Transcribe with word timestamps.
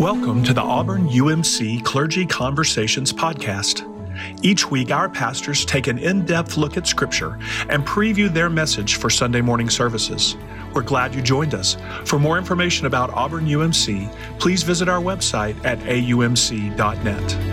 Welcome 0.00 0.42
to 0.44 0.54
the 0.54 0.62
Auburn 0.62 1.06
UMC 1.08 1.84
Clergy 1.84 2.24
Conversations 2.24 3.12
podcast. 3.12 3.86
Each 4.42 4.70
week, 4.70 4.90
our 4.90 5.10
pastors 5.10 5.66
take 5.66 5.86
an 5.86 5.98
in 5.98 6.24
depth 6.24 6.56
look 6.56 6.78
at 6.78 6.86
Scripture 6.86 7.38
and 7.68 7.86
preview 7.86 8.32
their 8.32 8.48
message 8.48 8.96
for 8.96 9.10
Sunday 9.10 9.42
morning 9.42 9.68
services. 9.68 10.38
We're 10.72 10.80
glad 10.80 11.14
you 11.14 11.20
joined 11.20 11.52
us. 11.52 11.76
For 12.06 12.18
more 12.18 12.38
information 12.38 12.86
about 12.86 13.10
Auburn 13.10 13.44
UMC, 13.44 14.10
please 14.38 14.62
visit 14.62 14.88
our 14.88 15.02
website 15.02 15.62
at 15.66 15.78
aumc.net. 15.80 17.51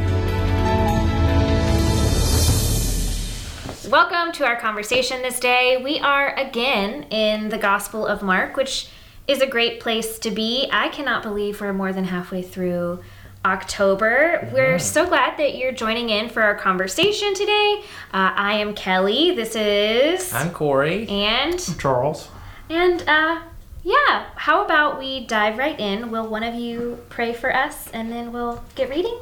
Welcome 3.89 4.33
to 4.33 4.45
our 4.45 4.55
conversation 4.55 5.23
this 5.23 5.39
day. 5.39 5.81
We 5.83 5.97
are 5.97 6.35
again 6.35 7.07
in 7.09 7.49
the 7.49 7.57
Gospel 7.57 8.05
of 8.05 8.21
Mark, 8.21 8.55
which 8.55 8.87
is 9.27 9.41
a 9.41 9.47
great 9.47 9.79
place 9.79 10.19
to 10.19 10.29
be. 10.29 10.69
I 10.71 10.89
cannot 10.89 11.23
believe 11.23 11.59
we're 11.59 11.73
more 11.73 11.91
than 11.91 12.03
halfway 12.03 12.43
through 12.43 12.99
October. 13.43 14.47
We're 14.53 14.77
so 14.77 15.07
glad 15.07 15.39
that 15.39 15.57
you're 15.57 15.71
joining 15.71 16.11
in 16.11 16.29
for 16.29 16.43
our 16.43 16.53
conversation 16.53 17.33
today. 17.33 17.81
Uh, 18.13 18.31
I 18.35 18.59
am 18.59 18.75
Kelly. 18.75 19.33
This 19.33 19.55
is. 19.55 20.31
I'm 20.33 20.51
Corey. 20.51 21.07
And. 21.07 21.59
Charles. 21.79 22.29
And, 22.69 23.01
uh, 23.09 23.41
yeah, 23.83 24.25
how 24.35 24.63
about 24.63 24.99
we 24.99 25.25
dive 25.25 25.57
right 25.57 25.79
in? 25.79 26.11
Will 26.11 26.27
one 26.27 26.43
of 26.43 26.53
you 26.53 26.99
pray 27.09 27.33
for 27.33 27.51
us 27.55 27.89
and 27.89 28.11
then 28.11 28.33
we'll 28.33 28.63
get 28.75 28.91
reading? 28.91 29.17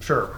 Sure. 0.00 0.34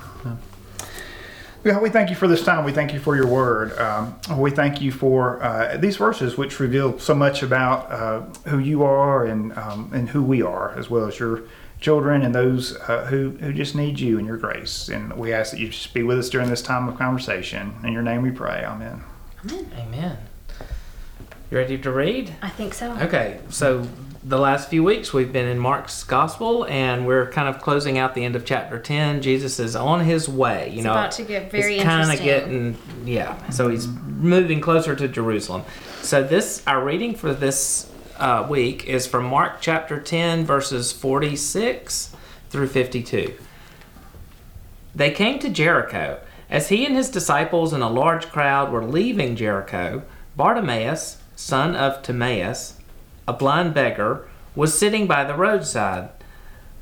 Yeah, 1.63 1.79
we 1.79 1.91
thank 1.91 2.09
you 2.09 2.17
for 2.17 2.27
this 2.27 2.43
time. 2.43 2.65
We 2.65 2.73
thank 2.73 2.95
you 2.95 3.01
for 3.01 3.17
your 3.17 3.27
word. 3.27 3.79
Um, 3.79 4.19
we 4.39 4.51
thank 4.51 4.81
you 4.81 4.91
for 4.91 5.43
uh, 5.43 5.77
these 5.77 5.99
verses, 5.99 6.39
which 6.39 6.59
reveal 6.59 6.99
so 6.99 7.15
much 7.15 7.43
about 7.43 7.93
uh, 7.93 8.21
who 8.49 8.59
you 8.59 8.83
are 8.83 9.27
and 9.27 9.53
um, 9.59 9.91
and 9.93 10.09
who 10.09 10.23
we 10.23 10.41
are, 10.41 10.73
as 10.79 10.89
well 10.89 11.07
as 11.07 11.19
your 11.19 11.43
children 11.79 12.23
and 12.23 12.35
those 12.35 12.77
uh, 12.77 13.07
who 13.11 13.31
who 13.41 13.53
just 13.53 13.75
need 13.75 14.01
you 14.01 14.17
and 14.17 14.27
your 14.27 14.39
grace. 14.39 14.89
And 14.89 15.13
we 15.19 15.35
ask 15.35 15.51
that 15.51 15.61
you 15.61 15.69
just 15.69 15.93
be 15.93 16.03
with 16.03 16.19
us 16.19 16.31
during 16.31 16.49
this 16.49 16.63
time 16.63 16.89
of 16.89 16.97
conversation. 16.97 17.75
In 17.85 17.93
your 17.93 18.03
name, 18.03 18.23
we 18.23 18.31
pray. 18.31 18.65
Amen. 18.65 19.03
Amen. 19.77 20.17
You 21.51 21.59
ready 21.59 21.77
to 21.77 21.91
read? 21.91 22.33
I 22.41 22.49
think 22.49 22.73
so. 22.73 22.93
Okay, 23.01 23.41
so 23.51 23.87
the 24.23 24.39
last 24.39 24.69
few 24.69 24.85
weeks 24.85 25.15
we've 25.15 25.33
been 25.33 25.49
in 25.49 25.59
Mark's 25.59 26.05
gospel 26.05 26.67
and 26.67 27.07
we're 27.07 27.31
kind 27.31 27.49
of 27.49 27.63
closing 27.63 27.97
out 27.97 28.15
the 28.15 28.25
end 28.25 28.37
of 28.37 28.45
chapter 28.45 28.79
10. 28.79 29.23
Jesus 29.23 29.59
is 29.59 29.75
on 29.75 30.01
his 30.01 30.29
way, 30.29 30.69
you 30.69 30.77
It's 30.77 30.85
know. 30.85 30.93
about 30.93 31.13
to 31.13 31.23
get 31.23 31.51
very 31.51 31.77
it's 31.77 31.85
kind 31.85 32.13
of 32.13 32.23
getting 32.23 32.77
yeah, 33.07 33.49
so 33.51 33.69
he's 33.69 33.89
moving 33.89 34.61
closer 34.61 34.95
to 34.95 35.09
Jerusalem. 35.09 35.63
So 36.03 36.23
this 36.23 36.63
our 36.67 36.85
reading 36.85 37.15
for 37.15 37.33
this 37.33 37.91
uh, 38.19 38.47
week 38.49 38.87
is 38.87 39.07
from 39.07 39.25
Mark 39.25 39.63
chapter 39.63 39.99
10 39.99 40.45
verses 40.45 40.93
46 40.93 42.15
through 42.51 42.69
52. 42.69 43.35
They 44.95 45.11
came 45.13 45.39
to 45.39 45.49
Jericho. 45.49 46.21
As 46.51 46.69
he 46.69 46.85
and 46.85 46.97
his 46.97 47.09
disciples 47.09 47.73
and 47.73 47.83
a 47.83 47.89
large 47.89 48.29
crowd 48.29 48.71
were 48.73 48.85
leaving 48.85 49.37
Jericho, 49.37 50.03
Bartimaeus, 50.37 51.19
son 51.37 51.75
of 51.77 52.03
Timaeus, 52.03 52.75
a 53.27 53.33
blind 53.33 53.75
beggar, 53.75 54.27
was 54.55 54.77
sitting 54.77 55.07
by 55.07 55.25
the 55.25 55.35
roadside. 55.35 56.09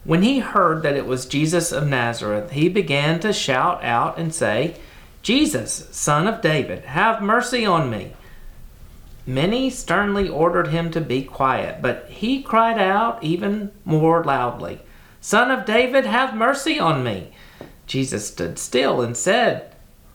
When 0.05 0.23
he 0.23 0.39
heard 0.39 0.83
that 0.83 0.97
it 0.97 1.07
was 1.07 1.27
Jesus 1.27 1.73
of 1.73 1.87
Nazareth, 1.87 2.53
he 2.53 2.69
began 2.69 3.21
to 3.21 3.33
shout 3.33 3.83
out 3.85 4.19
and 4.19 4.35
say, 4.35 4.77
Jesus, 5.23 5.89
son 5.91 6.27
of 6.27 6.41
David, 6.41 6.85
have 6.87 7.21
mercy 7.21 7.67
on 7.67 7.91
me. 7.91 8.13
Many 9.27 9.69
sternly 9.69 10.29
ordered 10.29 10.69
him 10.69 10.91
to 10.93 11.03
be 11.03 11.23
quiet, 11.23 11.83
but 11.83 12.07
he 12.09 12.43
cried 12.43 12.79
out 12.79 13.23
even 13.23 13.73
more 13.85 14.25
loudly, 14.25 14.81
Son 15.21 15.51
of 15.51 15.67
David, 15.67 16.07
have 16.07 16.35
mercy 16.35 16.79
on 16.79 17.05
me. 17.05 17.33
Jesus 17.87 18.29
stood 18.29 18.59
still 18.59 19.03
and 19.03 19.17
said, 19.17 19.75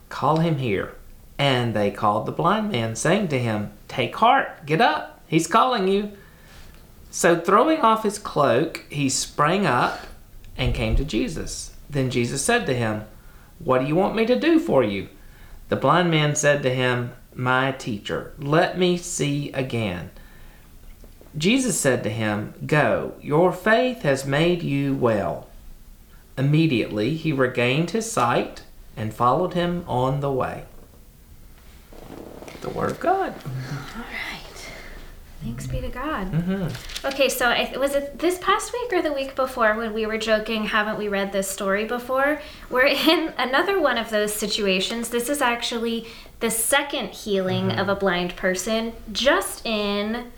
Call 0.10 0.38
him 0.38 0.58
here. 0.58 0.96
And 1.38 1.76
they 1.76 1.92
called 1.92 2.26
the 2.26 2.32
blind 2.32 2.72
man, 2.72 2.96
saying 2.96 3.28
to 3.30 3.40
him, 3.40 3.72
Take 3.88 4.16
heart, 4.16 4.66
get 4.66 4.82
up, 4.82 5.13
he's 5.34 5.48
calling 5.48 5.88
you. 5.88 6.12
So 7.10 7.40
throwing 7.40 7.82
off 7.82 8.04
his 8.04 8.20
cloak, 8.20 8.86
he 8.90 9.10
sprang 9.10 9.66
up 9.66 10.02
and 10.58 10.74
came 10.74 10.96
to 10.96 11.06
Jesus. 11.06 11.76
Then 11.90 12.10
Jesus 12.10 12.44
said 12.44 12.66
to 12.68 12.74
him, 12.74 13.06
What 13.60 13.80
do 13.80 13.88
you 13.88 13.96
want 13.96 14.16
me 14.16 14.26
to 14.26 14.40
do 14.40 14.60
for 14.60 14.84
you? 14.84 15.10
The 15.70 15.76
blind 15.76 16.12
man 16.12 16.36
said 16.36 16.64
to 16.64 16.74
him, 16.74 17.14
My 17.34 17.72
teacher, 17.72 18.34
let 18.38 18.78
me 18.78 18.98
see 18.98 19.52
again. 19.52 20.12
Jesus 21.36 21.80
said 21.80 22.04
to 22.04 22.10
him, 22.10 22.54
Go, 22.66 23.14
your 23.22 23.52
faith 23.52 24.04
has 24.04 24.26
made 24.26 24.62
you 24.62 24.94
well. 24.94 25.48
Immediately 26.38 27.16
he 27.16 27.32
regained 27.32 27.92
his 27.92 28.12
sight 28.12 28.64
and 28.96 29.14
followed 29.14 29.54
him 29.54 29.84
on 29.88 30.20
the 30.20 30.32
way. 30.32 30.66
The 32.62 32.70
Word 32.70 32.92
of 32.92 33.00
God. 33.00 33.34
All 33.96 34.02
right. 34.02 34.43
Thanks 35.44 35.68
be 35.68 35.82
to 35.82 35.90
God. 35.90 36.32
Mm-hmm. 36.32 37.06
Okay, 37.08 37.28
so 37.28 37.48
I, 37.48 37.76
was 37.78 37.96
it 37.96 38.18
this 38.20 38.38
past 38.38 38.72
week 38.72 38.94
or 38.94 39.02
the 39.02 39.12
week 39.12 39.36
before 39.36 39.76
when 39.76 39.94
we 39.94 40.06
were 40.06 40.18
joking, 40.18 40.66
haven't 40.66 40.98
we 40.98 41.10
read 41.10 41.34
this 41.34 41.50
story 41.50 41.84
before? 41.84 42.42
We're 42.70 42.86
in 42.86 43.34
another 43.38 43.80
one 43.80 43.98
of 43.98 44.10
those 44.10 44.34
situations. 44.34 45.10
This 45.10 45.28
is 45.28 45.42
actually 45.42 46.08
the 46.40 46.50
second 46.50 47.10
healing 47.10 47.72
of 47.72 47.90
a 47.90 47.96
blind 47.96 48.38
person 48.38 48.94
just 49.12 49.66
in 49.66 50.32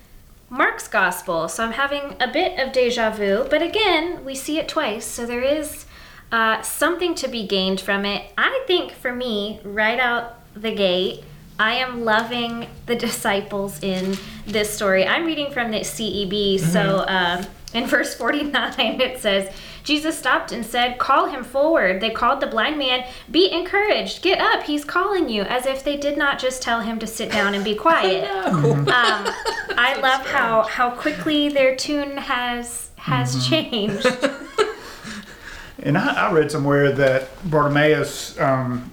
Mark's 0.49 0.87
gospel. 0.87 1.49
So 1.49 1.63
I'm 1.63 1.73
having 1.73 2.15
a 2.19 2.27
bit 2.27 2.59
of 2.59 2.73
deja 2.73 3.11
vu, 3.11 3.45
but 3.49 3.61
again, 3.61 4.25
we 4.25 4.33
see 4.33 4.57
it 4.57 4.67
twice. 4.67 5.05
So 5.05 5.27
there 5.27 5.41
is 5.41 5.85
uh, 6.31 6.63
something 6.63 7.13
to 7.15 7.27
be 7.27 7.45
gained 7.45 7.79
from 7.79 8.05
it. 8.05 8.31
I 8.37 8.63
think 8.65 8.91
for 8.91 9.13
me, 9.13 9.59
right 9.63 9.99
out 9.99 10.39
the 10.55 10.73
gate, 10.73 11.23
I 11.59 11.75
am 11.75 12.03
loving 12.03 12.67
the 12.85 12.95
disciples 12.95 13.81
in 13.81 14.17
this 14.45 14.73
story. 14.73 15.07
I'm 15.07 15.25
reading 15.25 15.51
from 15.51 15.71
the 15.71 15.79
CEB. 15.79 16.59
So 16.59 17.05
um, 17.07 17.45
in 17.73 17.87
verse 17.87 18.13
49, 18.15 18.73
it 19.01 19.21
says, 19.21 19.53
Jesus 19.83 20.17
stopped 20.17 20.51
and 20.51 20.65
said, 20.65 20.97
Call 20.97 21.27
him 21.27 21.43
forward. 21.43 22.01
They 22.01 22.09
called 22.09 22.41
the 22.41 22.47
blind 22.47 22.77
man, 22.77 23.07
Be 23.29 23.51
encouraged, 23.51 24.23
get 24.23 24.39
up, 24.39 24.63
he's 24.63 24.83
calling 24.83 25.29
you, 25.29 25.43
as 25.43 25.67
if 25.67 25.83
they 25.83 25.95
did 25.95 26.17
not 26.17 26.39
just 26.39 26.61
tell 26.61 26.81
him 26.81 26.97
to 26.99 27.07
sit 27.07 27.31
down 27.31 27.53
and 27.53 27.63
be 27.63 27.75
quiet. 27.87 28.29
Um, 28.29 28.87
I 29.77 29.97
love 30.01 30.25
how, 30.25 30.63
how 30.63 30.89
quickly 30.89 31.49
their 31.49 31.75
tune 31.75 32.17
has 32.17 32.89
has 32.97 33.47
changed. 33.47 34.07
And 35.85 35.99
I, 35.99 36.29
I 36.29 36.31
read 36.31 36.51
somewhere 36.51 36.91
that 36.93 37.27
Bartimaeus, 37.49 38.39
um, 38.39 38.91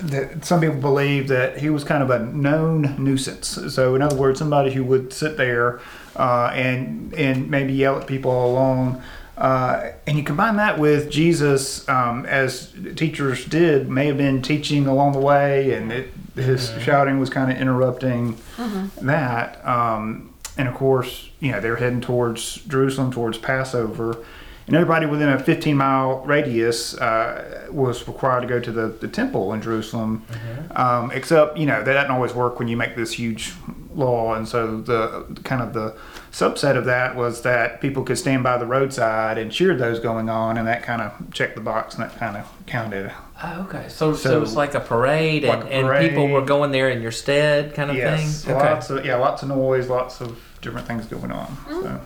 that 0.00 0.44
some 0.44 0.60
people 0.60 0.80
believe 0.80 1.28
that 1.28 1.58
he 1.58 1.70
was 1.70 1.84
kind 1.84 2.02
of 2.02 2.10
a 2.10 2.18
known 2.18 2.96
nuisance. 2.98 3.74
So, 3.74 3.94
in 3.94 4.02
other 4.02 4.16
words, 4.16 4.38
somebody 4.38 4.72
who 4.72 4.84
would 4.84 5.12
sit 5.12 5.36
there 5.36 5.80
uh, 6.16 6.50
and 6.54 7.12
and 7.14 7.50
maybe 7.50 7.72
yell 7.72 8.00
at 8.00 8.06
people 8.06 8.46
along. 8.46 9.02
Uh, 9.36 9.90
and 10.06 10.16
you 10.16 10.22
combine 10.22 10.56
that 10.56 10.78
with 10.78 11.10
Jesus, 11.10 11.88
um, 11.88 12.24
as 12.26 12.72
teachers 12.94 13.44
did, 13.44 13.88
may 13.88 14.06
have 14.06 14.16
been 14.16 14.40
teaching 14.40 14.86
along 14.86 15.12
the 15.12 15.18
way, 15.18 15.72
and 15.72 15.90
it, 15.90 16.12
his 16.36 16.72
shouting 16.80 17.18
was 17.18 17.30
kind 17.30 17.50
of 17.50 17.58
interrupting 17.58 18.36
that. 19.02 19.66
Um, 19.66 20.32
and 20.56 20.68
of 20.68 20.74
course, 20.74 21.30
you 21.40 21.50
know, 21.50 21.60
they 21.60 21.68
were 21.68 21.76
heading 21.76 22.00
towards 22.00 22.56
Jerusalem, 22.56 23.10
towards 23.10 23.38
Passover. 23.38 24.24
And 24.66 24.74
everybody 24.74 25.04
within 25.06 25.28
a 25.28 25.38
15 25.38 25.76
mile 25.76 26.20
radius 26.24 26.96
uh, 26.96 27.66
was 27.70 28.06
required 28.08 28.40
to 28.42 28.46
go 28.46 28.60
to 28.60 28.72
the, 28.72 28.88
the 28.88 29.08
temple 29.08 29.52
in 29.52 29.60
Jerusalem. 29.60 30.24
Um, 30.74 31.10
except, 31.10 31.58
you 31.58 31.66
know, 31.66 31.82
that 31.82 31.92
doesn't 31.92 32.10
always 32.10 32.32
work 32.32 32.58
when 32.58 32.68
you 32.68 32.76
make 32.76 32.96
this 32.96 33.12
huge 33.12 33.52
law. 33.94 34.34
And 34.34 34.48
so 34.48 34.80
the 34.80 35.38
kind 35.44 35.60
of 35.62 35.72
the 35.74 35.96
subset 36.32 36.76
of 36.76 36.86
that 36.86 37.14
was 37.14 37.42
that 37.42 37.80
people 37.80 38.02
could 38.02 38.18
stand 38.18 38.42
by 38.42 38.56
the 38.56 38.66
roadside 38.66 39.38
and 39.38 39.52
cheer 39.52 39.76
those 39.76 40.00
going 40.00 40.28
on, 40.28 40.56
and 40.56 40.66
that 40.66 40.82
kind 40.82 41.02
of 41.02 41.12
checked 41.32 41.54
the 41.54 41.60
box 41.60 41.94
and 41.94 42.04
that 42.04 42.16
kind 42.18 42.36
of 42.36 42.50
counted. 42.66 43.12
Oh, 43.42 43.66
okay. 43.68 43.86
So, 43.88 44.14
so, 44.14 44.30
So- 44.30 44.42
it's 44.42 44.54
like 44.54 44.74
a 44.74 44.80
parade, 44.80 45.44
and, 45.44 45.60
Like 45.60 45.70
a 45.70 45.74
and 45.74 46.08
people 46.08 46.28
were 46.28 46.42
going 46.42 46.72
there 46.72 46.88
in 46.88 47.02
your 47.02 47.12
stead, 47.12 47.74
kind 47.74 47.90
of 47.90 47.96
Yes, 47.96 48.44
thing. 48.44 48.54
Okay. 48.54 48.70
lots 48.70 48.90
of 48.90 49.04
yeah, 49.04 49.16
lots 49.16 49.42
of 49.42 49.48
noise, 49.48 49.88
lots 49.88 50.20
of 50.20 50.40
different 50.62 50.86
things 50.86 51.06
going 51.06 51.30
on. 51.30 51.56
So. 51.68 51.82
That's 51.82 51.82
so 51.84 52.00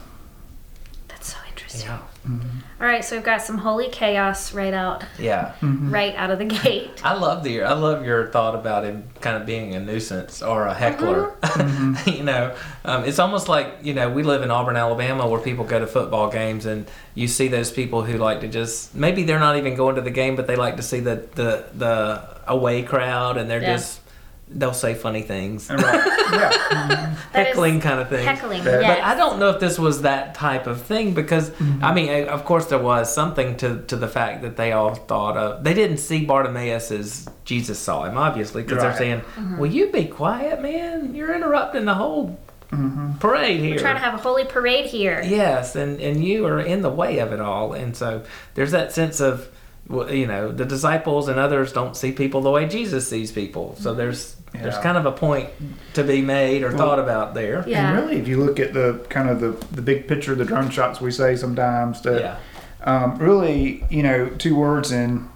interesting. 1.68 1.90
Yeah. 1.90 1.98
Mm-hmm. 2.28 2.58
All 2.82 2.86
right, 2.86 3.04
so 3.04 3.16
we've 3.16 3.24
got 3.24 3.40
some 3.42 3.58
holy 3.58 3.88
chaos 3.88 4.52
right 4.52 4.74
out, 4.74 5.04
Yeah. 5.18 5.54
Mm-hmm. 5.60 5.90
right 5.90 6.14
out 6.16 6.30
of 6.30 6.38
the 6.38 6.44
gate. 6.44 7.00
I 7.04 7.14
love 7.14 7.42
the 7.44 7.62
I 7.62 7.72
love 7.74 8.04
your 8.04 8.26
thought 8.28 8.54
about 8.54 8.84
him 8.84 9.04
kind 9.20 9.36
of 9.36 9.46
being 9.46 9.74
a 9.74 9.80
nuisance 9.80 10.42
or 10.42 10.66
a 10.66 10.74
heckler. 10.74 11.36
Mm-hmm. 11.42 12.08
you 12.18 12.22
know, 12.24 12.54
um, 12.84 13.04
it's 13.04 13.18
almost 13.18 13.48
like 13.48 13.78
you 13.82 13.94
know 13.94 14.10
we 14.10 14.22
live 14.22 14.42
in 14.42 14.50
Auburn, 14.50 14.76
Alabama, 14.76 15.26
where 15.28 15.40
people 15.40 15.64
go 15.64 15.78
to 15.78 15.86
football 15.86 16.30
games, 16.30 16.66
and 16.66 16.86
you 17.14 17.28
see 17.28 17.48
those 17.48 17.70
people 17.70 18.02
who 18.04 18.18
like 18.18 18.40
to 18.40 18.48
just 18.48 18.94
maybe 18.94 19.22
they're 19.24 19.38
not 19.40 19.56
even 19.56 19.74
going 19.74 19.94
to 19.96 20.02
the 20.02 20.10
game, 20.10 20.36
but 20.36 20.46
they 20.46 20.56
like 20.56 20.76
to 20.76 20.82
see 20.82 21.00
the 21.00 21.26
the 21.34 21.64
the 21.74 22.22
away 22.46 22.82
crowd, 22.82 23.36
and 23.36 23.48
they're 23.48 23.62
Yeah. 23.62 23.74
just 23.76 24.00
they'll 24.50 24.72
say 24.74 24.94
funny 24.94 25.22
things, 25.22 25.68
right. 25.70 25.80
yeah. 25.82 26.52
Mm-hmm. 26.52 26.88
That 26.88 27.08
is 27.08 27.18
heckling 27.32 27.80
kind 27.80 28.00
of 28.00 28.08
thing. 28.08 28.26
Heckling, 28.26 28.64
But 28.64 28.80
yes. 28.80 28.98
But 28.98 29.04
I 29.04 29.14
don't 29.14 29.38
know 29.38 29.50
if 29.50 29.60
this 29.60 29.78
was 29.78 30.02
that 30.02 30.34
type 30.34 30.66
of 30.66 30.82
thing 30.82 31.14
because 31.14 31.50
mm-hmm. 31.50 31.84
I 31.84 31.94
mean, 31.94 32.08
eh, 32.08 32.24
of 32.24 32.44
course, 32.44 32.66
there 32.66 32.78
was 32.78 33.12
something 33.12 33.56
to 33.58 33.82
to 33.82 33.96
the 33.96 34.08
fact 34.08 34.42
that 34.42 34.56
they 34.56 34.72
all 34.72 34.94
thought 34.94 35.36
of. 35.36 35.64
They 35.64 35.74
didn't 35.74 35.98
see 35.98 36.24
Bartimaeus 36.24 36.90
as 36.90 37.28
Jesus 37.44 37.78
saw 37.78 38.04
him, 38.04 38.16
obviously, 38.16 38.62
because 38.62 38.78
Right. 38.78 38.88
they're 38.90 38.98
saying, 38.98 39.20
Mm-hmm. 39.20 39.58
"Will 39.58 39.70
you 39.70 39.90
be 39.90 40.04
quiet, 40.06 40.60
man? 40.60 41.14
You're 41.14 41.34
interrupting 41.34 41.84
the 41.84 41.94
whole 41.94 42.38
mm-hmm. 42.70 43.18
parade 43.18 43.60
here." 43.60 43.74
We're 43.74 43.78
trying 43.80 43.96
to 43.96 44.00
have 44.02 44.14
a 44.14 44.18
holy 44.18 44.44
parade 44.44 44.86
here. 44.86 45.22
Yes, 45.24 45.76
and 45.76 46.00
and 46.00 46.24
you 46.24 46.46
are 46.46 46.60
in 46.60 46.82
the 46.82 46.90
way 46.90 47.18
of 47.18 47.32
it 47.32 47.40
all, 47.40 47.72
and 47.72 47.96
so 47.96 48.22
there's 48.54 48.70
that 48.72 48.92
sense 48.92 49.20
of, 49.20 49.32
well, 49.40 49.48
you 49.90 50.26
know, 50.26 50.52
the 50.52 50.64
disciples 50.64 51.28
and 51.28 51.38
others 51.38 51.72
don't 51.72 51.96
see 51.96 52.12
people 52.12 52.40
the 52.42 52.50
way 52.50 52.66
Jesus 52.68 53.08
sees 53.08 53.32
people. 53.32 53.74
So 53.80 53.94
there's 53.94 54.36
there's 54.52 54.78
kind 54.78 54.96
of 54.96 55.04
a 55.06 55.12
point 55.12 55.50
to 55.94 56.02
be 56.02 56.22
made 56.22 56.62
or 56.62 56.72
thought 56.72 56.98
about 56.98 57.34
there. 57.34 57.64
Yeah. 57.66 57.90
And 57.90 57.98
really, 58.00 58.18
if 58.18 58.26
you 58.26 58.42
look 58.42 58.58
at 58.58 58.72
the 58.72 59.04
kind 59.10 59.28
of 59.28 59.40
the, 59.40 59.50
the 59.74 59.82
big 59.82 60.08
picture, 60.08 60.34
the 60.34 60.44
drone 60.44 60.70
shots 60.70 61.00
we 61.00 61.10
say 61.10 61.36
sometimes, 61.36 62.00
that 62.02 62.20
Yeah. 62.20 62.36
um, 62.82 63.18
really, 63.18 63.84
you 63.90 64.02
know, 64.02 64.28
two 64.30 64.56
words 64.56 64.90
in 64.90 65.28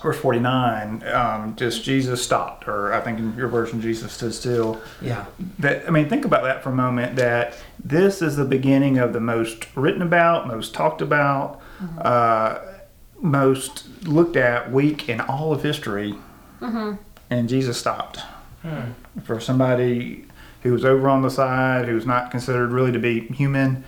verse 0.00 0.16
49, 0.18 1.02
um, 1.12 1.56
just 1.56 1.82
Jesus 1.82 2.22
stopped, 2.22 2.68
or 2.68 2.92
I 2.92 3.00
think 3.00 3.18
in 3.18 3.34
your 3.36 3.48
version, 3.48 3.80
Jesus 3.80 4.12
stood 4.12 4.32
still. 4.34 4.80
Yeah. 5.00 5.24
That 5.58 5.86
I 5.86 5.90
mean, 5.90 6.08
think 6.08 6.24
about 6.24 6.42
that 6.44 6.62
for 6.62 6.70
a 6.70 6.74
moment. 6.74 7.16
That 7.16 7.56
this 7.84 8.22
is 8.22 8.36
the 8.36 8.44
beginning 8.44 8.98
of 8.98 9.12
the 9.12 9.20
most 9.20 9.66
written 9.74 10.02
about, 10.02 10.46
most 10.46 10.72
talked 10.74 11.02
about, 11.02 11.60
uh, 11.98 12.58
most 13.24 14.06
looked 14.06 14.36
at 14.36 14.70
week 14.70 15.08
in 15.08 15.20
all 15.20 15.52
of 15.52 15.62
history, 15.62 16.14
mm-hmm. 16.60 16.96
and 17.30 17.48
Jesus 17.48 17.78
stopped 17.78 18.20
hmm. 18.62 18.92
for 19.24 19.40
somebody 19.40 20.26
who 20.62 20.72
was 20.72 20.84
over 20.84 21.08
on 21.08 21.22
the 21.22 21.30
side, 21.30 21.86
who 21.86 21.94
was 21.94 22.06
not 22.06 22.30
considered 22.30 22.70
really 22.70 22.92
to 22.92 22.98
be 22.98 23.20
human. 23.20 23.82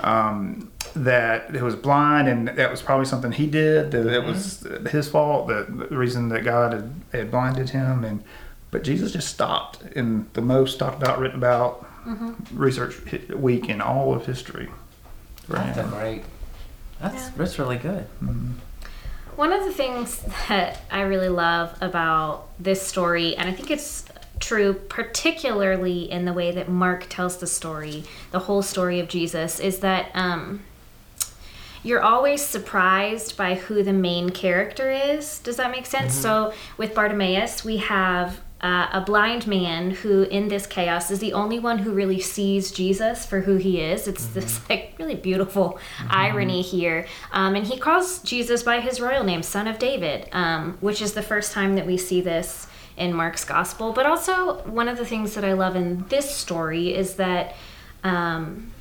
Um, 0.00 0.70
that 0.94 1.54
it 1.54 1.62
was 1.62 1.74
blind, 1.74 2.28
and 2.28 2.48
that 2.48 2.70
was 2.70 2.82
probably 2.82 3.06
something 3.06 3.32
he 3.32 3.46
did. 3.46 3.92
That 3.92 4.06
it 4.06 4.24
was 4.24 4.62
mm-hmm. 4.62 4.86
his 4.86 5.08
fault. 5.08 5.48
That 5.48 5.88
the 5.90 5.96
reason 5.96 6.28
that 6.28 6.44
God 6.44 6.74
had, 6.74 6.94
had 7.12 7.30
blinded 7.30 7.70
him, 7.70 8.04
and 8.04 8.22
but 8.70 8.84
Jesus 8.84 9.12
just 9.12 9.28
stopped 9.28 9.82
in 9.96 10.28
the 10.34 10.42
most 10.42 10.78
talked 10.78 11.02
about, 11.02 11.18
written 11.18 11.38
about, 11.38 11.86
mm-hmm. 12.04 12.32
research 12.54 12.96
week 13.30 13.70
in 13.70 13.80
all 13.80 14.12
of 14.14 14.26
history. 14.26 14.68
for 15.44 15.54
That's 15.54 15.88
great. 15.90 16.22
That's 17.00 17.14
Yeah. 17.14 17.30
that's 17.36 17.58
really 17.58 17.78
good. 17.78 18.06
One 19.36 19.52
of 19.52 19.64
the 19.64 19.72
things 19.72 20.22
that 20.48 20.82
I 20.90 21.02
really 21.02 21.28
love 21.28 21.76
about 21.80 22.48
this 22.58 22.82
story, 22.82 23.34
and 23.36 23.48
I 23.48 23.52
think 23.52 23.70
it's 23.70 24.04
true 24.40 24.74
particularly 24.74 26.10
in 26.10 26.24
the 26.24 26.32
way 26.32 26.50
that 26.50 26.68
Mark 26.68 27.06
tells 27.08 27.38
the 27.38 27.46
story, 27.46 28.04
the 28.32 28.40
whole 28.40 28.60
story 28.62 29.00
of 29.00 29.08
Jesus, 29.08 29.60
is 29.60 29.78
that 29.78 30.10
um, 30.14 30.62
you're 31.82 32.02
always 32.02 32.42
surprised 32.42 33.36
by 33.36 33.54
who 33.54 33.82
the 33.82 33.92
main 33.92 34.30
character 34.30 34.90
is. 34.90 35.38
Does 35.38 35.56
that 35.56 35.70
make 35.70 35.86
sense? 35.86 36.14
So 36.14 36.52
with 36.76 36.94
Bartimaeus, 36.94 37.64
we 37.64 37.78
have 37.78 38.40
uh, 38.62 38.88
a 38.92 39.00
blind 39.00 39.46
man 39.46 39.90
who, 39.90 40.22
in 40.22 40.48
this 40.48 40.66
chaos, 40.66 41.10
is 41.10 41.18
the 41.18 41.32
only 41.32 41.58
one 41.58 41.78
who 41.78 41.92
really 41.92 42.20
sees 42.20 42.70
Jesus 42.70 43.26
for 43.26 43.40
who 43.40 43.56
he 43.56 43.80
is. 43.80 44.06
It's 44.06 44.26
this 44.26 44.60
like 44.68 44.94
really 44.98 45.16
beautiful 45.16 45.80
irony 46.08 46.62
here, 46.62 47.06
um, 47.32 47.56
and 47.56 47.66
he 47.66 47.78
calls 47.78 48.20
Jesus 48.20 48.62
by 48.62 48.80
his 48.80 49.00
royal 49.00 49.24
name, 49.24 49.42
Son 49.42 49.66
of 49.66 49.78
David, 49.78 50.28
um, 50.32 50.78
which 50.80 51.02
is 51.02 51.12
the 51.14 51.22
first 51.22 51.52
time 51.52 51.74
that 51.74 51.86
we 51.86 51.96
see 51.96 52.20
this 52.20 52.68
in 52.96 53.12
Mark's 53.12 53.44
gospel. 53.44 53.92
But 53.92 54.06
also, 54.06 54.58
one 54.62 54.88
of 54.88 54.96
the 54.96 55.06
things 55.06 55.34
that 55.34 55.44
I 55.44 55.54
love 55.54 55.74
in 55.76 56.06
this 56.08 56.34
story 56.34 56.94
is 56.94 57.14
that. 57.16 57.54
Um, 58.04 58.72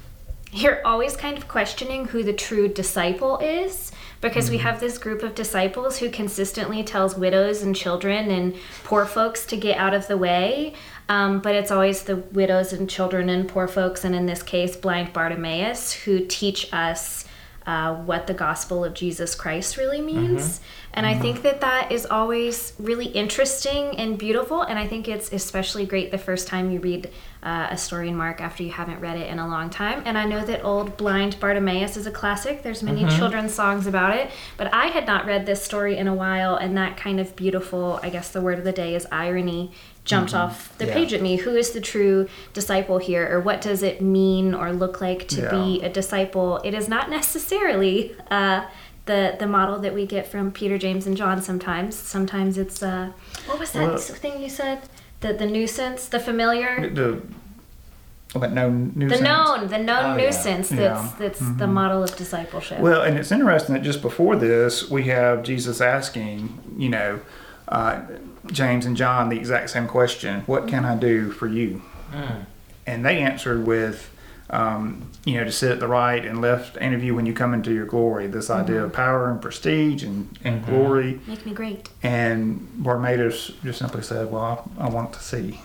you're 0.53 0.85
always 0.85 1.15
kind 1.15 1.37
of 1.37 1.47
questioning 1.47 2.05
who 2.05 2.23
the 2.23 2.33
true 2.33 2.67
disciple 2.67 3.37
is 3.37 3.93
because 4.21 4.51
we 4.51 4.59
have 4.59 4.79
this 4.79 4.97
group 4.97 5.23
of 5.23 5.35
disciples 5.35 5.97
who 5.97 6.09
consistently 6.09 6.83
tells 6.83 7.17
widows 7.17 7.63
and 7.63 7.75
children 7.75 8.29
and 8.29 8.55
poor 8.83 9.05
folks 9.05 9.45
to 9.47 9.57
get 9.57 9.77
out 9.77 9.93
of 9.93 10.07
the 10.07 10.17
way 10.17 10.73
um, 11.09 11.41
but 11.41 11.55
it's 11.55 11.71
always 11.71 12.03
the 12.03 12.17
widows 12.17 12.71
and 12.71 12.89
children 12.89 13.27
and 13.27 13.49
poor 13.49 13.67
folks 13.67 14.05
and 14.05 14.15
in 14.15 14.25
this 14.27 14.43
case 14.43 14.75
blind 14.75 15.11
bartimaeus 15.11 15.91
who 15.91 16.25
teach 16.25 16.71
us 16.71 17.25
uh, 17.65 17.93
what 17.95 18.27
the 18.27 18.33
gospel 18.33 18.85
of 18.85 18.93
jesus 18.93 19.35
christ 19.35 19.77
really 19.77 20.01
means. 20.01 20.61
And 20.93 21.05
i 21.05 21.17
think 21.17 21.41
that 21.43 21.61
that 21.61 21.91
is 21.91 22.05
always 22.05 22.73
really 22.79 23.05
interesting 23.05 23.95
and 23.97 24.17
beautiful 24.17 24.61
and 24.61 24.79
i 24.79 24.87
think 24.87 25.07
it's 25.07 25.31
especially 25.31 25.85
great 25.85 26.11
the 26.11 26.17
first 26.17 26.47
time 26.47 26.71
you 26.71 26.79
read 26.79 27.11
uh, 27.43 27.67
a 27.71 27.77
story 27.77 28.07
in 28.09 28.15
Mark 28.15 28.39
after 28.39 28.61
you 28.61 28.71
haven't 28.71 28.99
read 28.99 29.17
it 29.17 29.27
in 29.27 29.39
a 29.39 29.47
long 29.47 29.69
time. 29.69 30.03
And 30.05 30.17
I 30.17 30.25
know 30.25 30.45
that 30.45 30.63
Old 30.63 30.95
Blind 30.97 31.39
Bartimaeus 31.39 31.97
is 31.97 32.05
a 32.05 32.11
classic. 32.11 32.61
There's 32.61 32.83
many 32.83 33.03
children's 33.17 33.53
songs 33.53 33.87
about 33.87 34.15
it, 34.15 34.29
but 34.57 34.71
I 34.73 34.87
had 34.87 35.07
not 35.07 35.25
read 35.25 35.45
this 35.47 35.63
story 35.63 35.97
in 35.97 36.07
a 36.07 36.13
while, 36.13 36.55
and 36.55 36.77
that 36.77 36.97
kind 36.97 37.19
of 37.19 37.35
beautiful, 37.35 37.99
I 38.03 38.09
guess 38.09 38.29
the 38.29 38.41
word 38.41 38.59
of 38.59 38.63
the 38.63 38.71
day 38.71 38.93
is 38.93 39.07
irony, 39.11 39.71
jumped 40.05 40.35
off 40.35 40.77
the 40.77 40.85
Yeah. 40.85 40.93
page 40.93 41.13
at 41.13 41.21
me. 41.21 41.37
Who 41.37 41.55
is 41.55 41.71
the 41.71 41.81
true 41.81 42.27
disciple 42.53 42.99
here, 42.99 43.27
or 43.31 43.39
what 43.39 43.59
does 43.61 43.81
it 43.81 44.01
mean 44.01 44.53
or 44.53 44.71
look 44.71 45.01
like 45.01 45.27
to 45.29 45.49
be 45.49 45.81
a 45.81 45.89
disciple? 45.89 46.57
It 46.63 46.73
is 46.75 46.87
not 46.87 47.09
necessarily. 47.09 48.15
Uh, 48.29 48.65
the, 49.07 49.35
the 49.39 49.47
model 49.47 49.79
that 49.79 49.95
we 49.95 50.05
get 50.05 50.27
from 50.27 50.51
Peter, 50.51 50.77
James, 50.77 51.07
and 51.07 51.17
John 51.17 51.41
sometimes. 51.41 51.95
Sometimes 51.95 52.55
it's 52.59 52.83
uh, 52.83 53.11
what 53.47 53.57
was 53.59 53.71
that 53.71 53.87
Well- 53.89 53.97
thing 53.97 54.41
you 54.43 54.47
said? 54.47 54.79
The 55.21 55.33
the 55.33 55.45
nuisance, 55.45 56.07
the 56.07 56.19
familiar, 56.19 56.89
The 56.89 57.21
what 58.33 58.51
no 58.53 58.69
the 58.69 58.75
nuisance. 58.99 59.21
known, 59.21 59.67
the 59.67 59.77
known 59.77 60.05
Oh, 60.05 60.15
yeah. 60.17 60.23
nuisance. 60.25 60.69
That's 60.69 60.79
Yeah. 60.81 60.95
Mm-hmm. 60.95 61.21
that's 61.23 61.39
the 61.57 61.67
model 61.67 62.01
of 62.03 62.15
discipleship. 62.15 62.79
Well, 62.79 63.01
and 63.01 63.17
it's 63.17 63.31
interesting 63.31 63.75
that 63.75 63.83
just 63.83 64.01
before 64.01 64.35
this, 64.37 64.89
we 64.89 65.03
have 65.03 65.43
Jesus 65.43 65.81
asking, 65.81 66.57
you 66.77 66.89
know, 66.89 67.19
uh, 67.67 67.99
James 68.47 68.85
and 68.85 68.95
John 68.97 69.29
the 69.29 69.37
exact 69.37 69.69
same 69.69 69.87
question 69.87 70.43
What 70.45 70.67
can 70.67 70.85
I 70.85 70.95
do 70.95 71.31
for 71.31 71.47
you? 71.47 71.81
And 72.87 73.05
they 73.05 73.19
answered 73.19 73.65
with, 73.67 74.09
um, 74.51 75.09
you 75.23 75.37
know, 75.37 75.45
to 75.45 75.51
sit 75.51 75.71
at 75.71 75.79
the 75.79 75.87
right 75.87 76.23
and 76.25 76.41
left 76.41 76.77
interview 76.77 77.15
when 77.15 77.25
you 77.25 77.33
come 77.33 77.53
into 77.53 77.73
your 77.73 77.85
glory. 77.85 78.27
This 78.27 78.49
idea 78.49 78.83
of 78.83 78.91
power 78.91 79.29
and 79.31 79.41
prestige 79.41 80.03
and, 80.03 80.37
and 80.43 80.65
glory. 80.65 81.21
Make 81.25 81.45
me 81.45 81.53
great. 81.53 81.89
And 82.03 82.67
Bartimaeus 82.83 83.53
just 83.63 83.79
simply 83.79 84.03
said, 84.03 84.29
Well, 84.29 84.69
I, 84.77 84.85
I 84.85 84.89
want 84.89 85.13
to 85.13 85.19
see. 85.19 85.61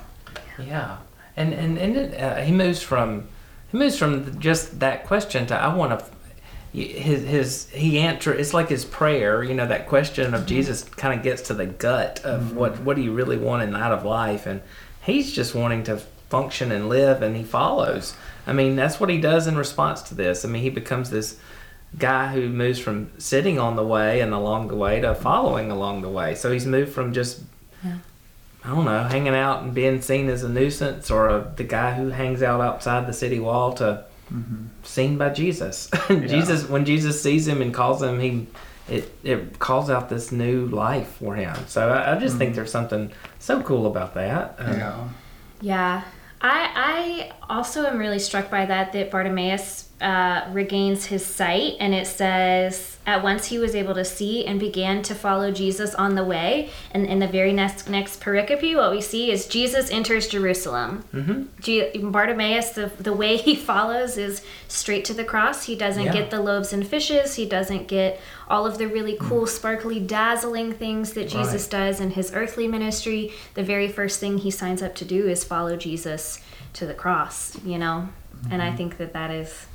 Yeah, 0.58 0.98
and 1.36 1.52
and 1.52 1.76
and 1.78 1.96
it, 1.96 2.20
uh, 2.20 2.36
he 2.36 2.52
moves 2.52 2.80
from 2.80 3.28
he 3.72 3.76
moves 3.76 3.98
from 3.98 4.38
just 4.38 4.78
that 4.80 5.04
question 5.04 5.46
to 5.46 5.54
I 5.56 5.74
want 5.74 5.98
to. 5.98 6.06
His 6.72 7.22
his 7.22 7.68
he 7.70 7.98
answer 7.98 8.34
it's 8.34 8.52
like 8.52 8.68
his 8.68 8.84
prayer 8.84 9.42
you 9.42 9.54
know 9.54 9.66
that 9.66 9.88
question 9.88 10.34
of 10.34 10.44
Jesus 10.44 10.84
kind 10.84 11.18
of 11.18 11.24
gets 11.24 11.40
to 11.42 11.54
the 11.54 11.64
gut 11.64 12.20
of 12.22 12.54
what 12.54 12.80
what 12.80 12.96
do 12.96 13.02
you 13.02 13.14
really 13.14 13.38
want 13.38 13.62
in 13.62 13.74
out 13.74 13.92
of 13.92 14.04
life 14.04 14.44
and 14.44 14.60
he's 15.02 15.32
just 15.32 15.54
wanting 15.54 15.84
to 15.84 15.96
function 16.28 16.70
and 16.70 16.90
live 16.90 17.22
and 17.22 17.34
he 17.34 17.42
follows 17.42 18.14
I 18.46 18.52
mean 18.52 18.76
that's 18.76 19.00
what 19.00 19.10
he 19.10 19.20
does 19.20 19.46
in 19.46 19.56
response 19.56 20.02
to 20.02 20.14
this 20.14 20.44
I 20.44 20.48
mean 20.48 20.62
he 20.62 20.70
becomes 20.70 21.10
this 21.10 21.38
guy 21.98 22.32
who 22.32 22.48
moves 22.48 22.78
from 22.78 23.10
sitting 23.18 23.58
on 23.58 23.76
the 23.76 23.86
way 23.86 24.20
and 24.20 24.32
along 24.34 24.68
the 24.68 24.76
way 24.76 25.00
to 25.00 25.14
following 25.14 25.70
along 25.70 26.02
the 26.02 26.08
way 26.08 26.34
so 26.34 26.52
he's 26.52 26.66
moved 26.66 26.92
from 26.92 27.12
just 27.12 27.40
I 28.64 28.70
don't 28.70 28.84
know, 28.84 29.04
hanging 29.04 29.34
out 29.34 29.62
and 29.62 29.72
being 29.72 30.02
seen 30.02 30.28
as 30.28 30.42
a 30.42 30.48
nuisance, 30.48 31.08
or 31.08 31.28
a, 31.28 31.52
the 31.54 31.62
guy 31.62 31.94
who 31.94 32.08
hangs 32.08 32.42
out 32.42 32.60
outside 32.60 33.06
the 33.06 33.12
city 33.12 33.38
wall 33.38 33.72
to 33.74 34.04
seen 34.82 35.16
by 35.18 35.28
Jesus. 35.28 35.88
Jesus, 36.08 36.68
when 36.68 36.84
Jesus 36.84 37.22
sees 37.22 37.46
him 37.46 37.62
and 37.62 37.72
calls 37.72 38.02
him, 38.02 38.18
he 38.18 38.48
it 38.88 39.12
it 39.22 39.60
calls 39.60 39.88
out 39.88 40.08
this 40.08 40.32
new 40.32 40.66
life 40.66 41.08
for 41.18 41.36
him. 41.36 41.54
So 41.68 41.88
I, 41.90 42.16
I 42.16 42.18
just 42.18 42.38
think 42.38 42.56
there's 42.56 42.72
something 42.72 43.12
so 43.38 43.62
cool 43.62 43.86
about 43.86 44.14
that. 44.14 44.56
Um, 44.58 44.78
Yeah. 45.60 46.02
I 46.46 47.30
I 47.50 47.52
also 47.52 47.86
am 47.86 47.98
really 47.98 48.18
struck 48.18 48.50
by 48.50 48.66
that 48.66 48.92
that 48.92 49.10
Bartimaeus 49.10 49.88
uh, 50.00 50.46
regains 50.52 51.06
his 51.06 51.24
sight 51.24 51.72
and 51.80 51.94
it 51.94 52.06
says 52.06 52.98
at 53.06 53.22
once 53.22 53.46
he 53.46 53.58
was 53.58 53.74
able 53.74 53.94
to 53.94 54.04
see 54.04 54.44
and 54.44 54.60
began 54.60 55.02
to 55.02 55.14
follow 55.14 55.50
Jesus 55.50 55.94
on 55.94 56.16
the 56.16 56.24
way. 56.24 56.68
And 56.90 57.06
in 57.06 57.18
the 57.18 57.26
very 57.26 57.52
next 57.54 57.88
next 57.88 58.20
pericope, 58.20 58.76
what 58.76 58.90
we 58.90 59.00
see 59.00 59.30
is 59.30 59.46
Jesus 59.46 59.90
enters 59.90 60.28
Jerusalem. 60.28 61.04
Mm-hmm. 61.14 62.10
Bartimaeus, 62.10 62.70
the 62.70 62.88
the 62.98 63.12
way 63.14 63.36
he 63.38 63.54
follows 63.70 64.18
is 64.18 64.42
straight 64.68 65.04
to 65.06 65.14
the 65.14 65.24
cross. 65.24 65.64
He 65.64 65.74
doesn't 65.76 66.04
Yeah. 66.04 66.12
get 66.12 66.30
the 66.30 66.40
loaves 66.40 66.72
and 66.74 66.86
fishes. 66.86 67.36
He 67.36 67.46
doesn't 67.46 67.88
get 67.88 68.20
all 68.48 68.66
of 68.66 68.76
the 68.78 68.86
really 68.88 69.16
cool, 69.18 69.46
sparkly, 69.46 69.98
dazzling 69.98 70.72
things 70.72 71.14
that 71.14 71.28
Jesus 71.28 71.62
Right. 71.64 71.70
does 71.86 72.00
in 72.00 72.10
his 72.10 72.32
earthly 72.34 72.68
ministry. 72.68 73.32
The 73.54 73.62
very 73.62 73.88
first 73.88 74.20
thing 74.20 74.38
he 74.38 74.50
signs 74.50 74.82
up 74.82 74.94
to 74.96 75.04
do 75.04 75.26
is 75.26 75.42
follow 75.42 75.76
Jesus 75.76 76.40
to 76.74 76.84
the 76.86 76.94
cross, 76.94 77.56
you 77.64 77.78
know? 77.78 78.10
And 78.50 78.60
I 78.62 78.72
think 78.76 78.98
that 78.98 79.14
that 79.14 79.30
is. 79.30 79.66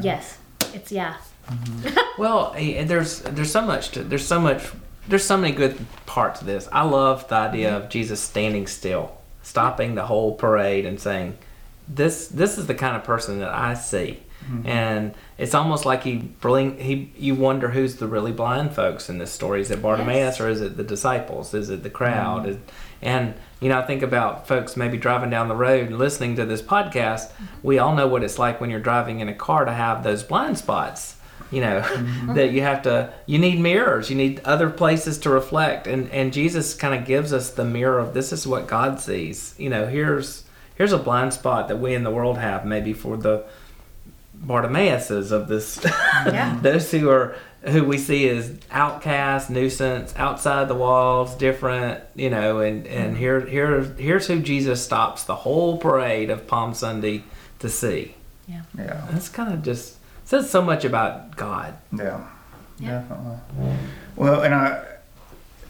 Yes, 0.00 0.38
it's 0.74 0.92
yeah. 0.92 1.16
Mm-hmm. 1.48 1.96
Well, 2.18 2.52
eh, 2.56 2.72
and 2.72 2.90
there's 2.90 3.20
there's 3.20 3.52
so 3.52 3.62
much 3.62 3.90
to, 3.90 4.02
there's 4.02 4.26
so 4.26 4.40
much 4.40 4.66
there's 5.06 5.24
so 5.24 5.36
many 5.36 5.54
good 5.54 5.78
parts 6.04 6.40
of 6.40 6.46
this. 6.46 6.68
I 6.72 6.82
love 6.82 7.28
the 7.28 7.36
idea 7.36 7.70
mm-hmm. 7.70 7.84
of 7.84 7.88
Jesus 7.90 8.20
standing 8.20 8.66
still, 8.66 9.16
stopping 9.42 9.94
the 9.94 10.06
whole 10.06 10.34
parade, 10.34 10.84
and 10.84 11.00
saying, 11.00 11.38
"This 11.86 12.28
this 12.28 12.58
is 12.58 12.66
the 12.66 12.74
kind 12.74 12.96
of 12.96 13.04
person 13.04 13.38
that 13.38 13.54
I 13.54 13.74
see." 13.74 14.20
Mm-hmm. 14.44 14.66
And 14.68 15.14
it's 15.36 15.54
almost 15.54 15.84
like 15.84 16.04
he 16.04 16.16
bring 16.16 16.78
he 16.78 17.12
you 17.16 17.34
wonder 17.34 17.68
who's 17.68 17.96
the 17.96 18.06
really 18.06 18.32
blind 18.32 18.74
folks 18.74 19.08
in 19.08 19.18
this 19.18 19.30
story. 19.30 19.60
Is 19.60 19.70
it 19.70 19.82
Bartimaeus 19.82 20.38
Yes. 20.38 20.40
or 20.40 20.48
is 20.48 20.60
it 20.60 20.76
the 20.76 20.84
disciples? 20.84 21.54
Is 21.54 21.70
it 21.70 21.82
the 21.82 21.90
crowd? 21.90 22.46
Is- 22.46 22.56
And 23.02 23.34
you 23.60 23.68
know, 23.68 23.78
I 23.78 23.86
think 23.86 24.02
about 24.02 24.46
folks 24.46 24.76
maybe 24.76 24.96
driving 24.96 25.30
down 25.30 25.48
the 25.48 25.56
road 25.56 25.88
and 25.88 25.98
listening 25.98 26.36
to 26.36 26.46
this 26.46 26.62
podcast. 26.62 27.30
We 27.62 27.78
all 27.78 27.94
know 27.94 28.06
what 28.06 28.22
it's 28.22 28.38
like 28.38 28.60
when 28.60 28.70
you're 28.70 28.80
driving 28.80 29.20
in 29.20 29.28
a 29.28 29.34
car 29.34 29.64
to 29.64 29.72
have 29.72 30.02
those 30.02 30.22
blind 30.22 30.58
spots. 30.58 31.16
You 31.50 31.62
know 31.62 31.80
mm-hmm. 31.80 32.34
that 32.34 32.52
you 32.52 32.60
have 32.62 32.82
to. 32.82 33.12
You 33.26 33.38
need 33.38 33.58
mirrors. 33.58 34.10
You 34.10 34.16
need 34.16 34.40
other 34.44 34.70
places 34.70 35.18
to 35.20 35.30
reflect. 35.30 35.86
And 35.86 36.10
and 36.10 36.32
Jesus 36.32 36.74
kind 36.74 36.94
of 36.94 37.06
gives 37.06 37.32
us 37.32 37.50
the 37.50 37.64
mirror 37.64 37.98
of 37.98 38.14
this 38.14 38.32
is 38.32 38.46
what 38.46 38.66
God 38.66 39.00
sees. 39.00 39.54
You 39.58 39.70
know, 39.70 39.86
here's 39.86 40.44
here's 40.74 40.92
a 40.92 40.98
blind 40.98 41.32
spot 41.34 41.68
that 41.68 41.78
we 41.78 41.94
in 41.94 42.04
the 42.04 42.10
world 42.10 42.38
have 42.38 42.64
maybe 42.64 42.92
for 42.92 43.16
the 43.16 43.44
Bartimaeuses 44.44 45.32
of 45.32 45.48
this, 45.48 45.80
Yeah. 45.84 46.58
those 46.62 46.90
who 46.90 47.10
are 47.10 47.34
who 47.62 47.84
we 47.84 47.98
see 47.98 48.28
as 48.28 48.54
outcast, 48.70 49.50
nuisance, 49.50 50.14
outside 50.16 50.68
the 50.68 50.74
walls, 50.74 51.34
different, 51.34 52.02
you 52.14 52.30
know, 52.30 52.60
and 52.60 52.86
and 52.86 53.12
mm-hmm. 53.12 53.16
here 53.16 53.40
here 53.40 53.82
here's 53.98 54.26
who 54.26 54.40
Jesus 54.40 54.84
stops 54.84 55.24
the 55.24 55.36
whole 55.36 55.78
parade 55.78 56.30
of 56.30 56.46
Palm 56.46 56.74
Sunday 56.74 57.24
to 57.58 57.68
see. 57.68 58.14
Yeah. 58.46 58.62
Yeah. 58.76 59.06
That's 59.10 59.28
kind 59.28 59.52
of 59.52 59.62
just 59.62 59.96
says 60.24 60.50
so 60.50 60.62
much 60.62 60.84
about 60.84 61.36
God. 61.36 61.76
Yeah, 61.92 62.24
Yeah. 62.78 63.00
definitely. 63.00 63.76
Well, 64.16 64.42
and 64.42 64.54
I 64.54 64.84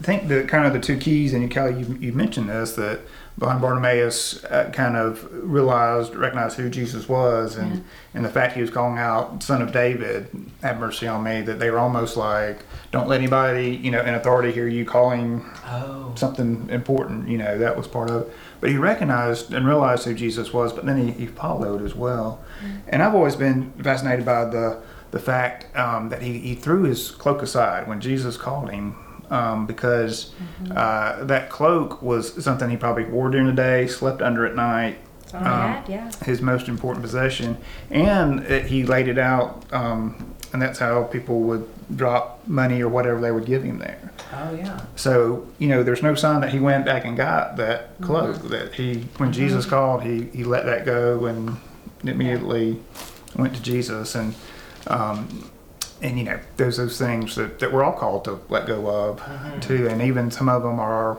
think 0.02 0.28
the 0.28 0.44
kind 0.44 0.66
of 0.66 0.72
the 0.72 0.80
two 0.80 0.96
keys, 0.96 1.32
and 1.32 1.50
Kelly, 1.50 1.80
you, 1.80 1.96
you 2.00 2.12
mentioned 2.12 2.48
this 2.48 2.72
that 2.74 3.00
blind 3.38 3.60
Bartimaeus 3.60 4.44
uh, 4.44 4.70
kind 4.72 4.96
of 4.96 5.26
realized, 5.32 6.14
recognized 6.14 6.56
who 6.56 6.68
Jesus 6.68 7.08
was, 7.08 7.56
and 7.56 7.72
Yeah. 7.76 7.80
and 8.14 8.24
the 8.24 8.28
fact 8.28 8.54
he 8.54 8.60
was 8.60 8.70
calling 8.70 8.98
out 8.98 9.42
"Son 9.42 9.62
of 9.62 9.72
David, 9.72 10.26
have 10.62 10.80
mercy 10.80 11.06
on 11.06 11.22
me." 11.22 11.40
That 11.42 11.58
they 11.60 11.70
were 11.70 11.78
almost 11.78 12.16
like, 12.16 12.64
"Don't 12.90 13.08
let 13.08 13.20
anybody, 13.20 13.78
you 13.82 13.90
know, 13.90 14.00
in 14.00 14.14
authority 14.14 14.50
hear 14.52 14.66
you 14.66 14.84
calling 14.84 15.44
Oh. 15.70 16.12
something 16.16 16.68
important." 16.70 17.28
You 17.28 17.38
know, 17.38 17.56
that 17.58 17.76
was 17.76 17.86
part 17.86 18.10
of 18.10 18.22
it. 18.22 18.32
But 18.60 18.70
he 18.70 18.76
recognized 18.76 19.54
and 19.54 19.66
realized 19.66 20.04
who 20.04 20.14
Jesus 20.14 20.52
was, 20.52 20.72
but 20.72 20.84
then 20.84 20.96
he, 20.98 21.12
he 21.12 21.26
followed 21.26 21.80
as 21.82 21.94
well. 21.94 22.40
And 22.88 23.02
I've 23.02 23.14
always 23.14 23.36
been 23.36 23.72
fascinated 23.82 24.24
by 24.26 24.44
the 24.46 24.78
the 25.10 25.18
fact 25.20 25.74
um, 25.74 26.10
that 26.10 26.20
he, 26.20 26.38
he 26.38 26.54
threw 26.54 26.82
his 26.82 27.10
cloak 27.12 27.40
aside 27.40 27.88
when 27.88 27.98
Jesus 27.98 28.36
called 28.36 28.68
him, 28.70 28.94
um, 29.30 29.66
because 29.66 30.32
uh, 30.74 31.24
that 31.24 31.50
cloak 31.50 32.02
was 32.02 32.42
something 32.42 32.70
he 32.70 32.76
probably 32.76 33.04
wore 33.04 33.30
during 33.30 33.46
the 33.46 33.52
day, 33.52 33.86
slept 33.86 34.22
under 34.22 34.46
at 34.46 34.54
night. 34.54 34.98
Had, 35.32 35.86
yeah. 35.88 36.10
His 36.24 36.40
most 36.40 36.68
important 36.68 37.02
possession, 37.04 37.58
and 37.90 38.40
it, 38.44 38.66
he 38.66 38.84
laid 38.84 39.08
it 39.08 39.18
out, 39.18 39.62
um, 39.74 40.34
and 40.54 40.62
that's 40.62 40.78
how 40.78 41.04
people 41.04 41.40
would 41.40 41.68
drop 41.94 42.40
money 42.46 42.80
or 42.80 42.88
whatever 42.88 43.20
they 43.20 43.30
would 43.30 43.44
give 43.44 43.62
him 43.62 43.78
there. 43.78 44.10
Oh 44.32 44.54
yeah. 44.54 44.80
So 44.96 45.46
you 45.58 45.68
know, 45.68 45.82
there's 45.82 46.02
no 46.02 46.14
sign 46.14 46.40
that 46.40 46.50
he 46.50 46.60
went 46.60 46.86
back 46.86 47.04
and 47.04 47.16
got 47.16 47.56
that 47.56 48.00
cloak. 48.00 48.36
That 48.48 48.74
he, 48.74 49.00
when 49.18 49.32
Jesus 49.32 49.66
called, 49.66 50.02
he 50.02 50.24
he 50.32 50.44
let 50.44 50.64
that 50.64 50.86
go 50.86 51.26
and 51.26 51.58
immediately 52.02 52.80
went 53.36 53.54
to 53.54 53.62
Jesus. 53.62 54.14
And 54.14 54.34
um, 54.86 55.50
and 56.02 56.18
you 56.18 56.24
know, 56.24 56.38
there's 56.56 56.76
those 56.76 56.98
things 56.98 57.34
that, 57.36 57.58
that 57.58 57.72
we're 57.72 57.82
all 57.84 57.92
called 57.92 58.24
to 58.24 58.40
let 58.48 58.66
go 58.66 58.86
of 58.88 59.22
too. 59.60 59.88
And 59.88 60.00
even 60.02 60.30
some 60.30 60.48
of 60.48 60.62
them 60.62 60.78
are 60.78 61.18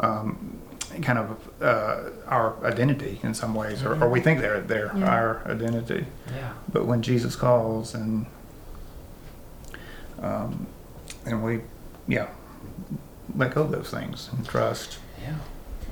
um, 0.00 0.58
kind 1.02 1.18
of 1.18 1.62
uh, 1.62 2.10
our 2.26 2.54
identity 2.64 3.18
in 3.22 3.34
some 3.34 3.54
ways, 3.54 3.82
or, 3.82 4.02
or 4.02 4.08
we 4.08 4.20
think 4.20 4.40
they're 4.40 4.60
they're 4.60 4.92
Yeah. 4.96 5.08
our 5.08 5.42
identity. 5.48 6.06
Yeah. 6.34 6.52
But 6.72 6.86
when 6.86 7.02
Jesus 7.02 7.34
calls 7.36 7.94
and 7.94 8.26
um, 10.22 10.66
and 11.26 11.42
we, 11.42 11.60
yeah, 12.06 12.28
let 13.36 13.54
go 13.54 13.62
of 13.62 13.70
those 13.72 13.90
things 13.90 14.30
and 14.32 14.46
trust. 14.46 14.98
Yeah. 15.22 15.34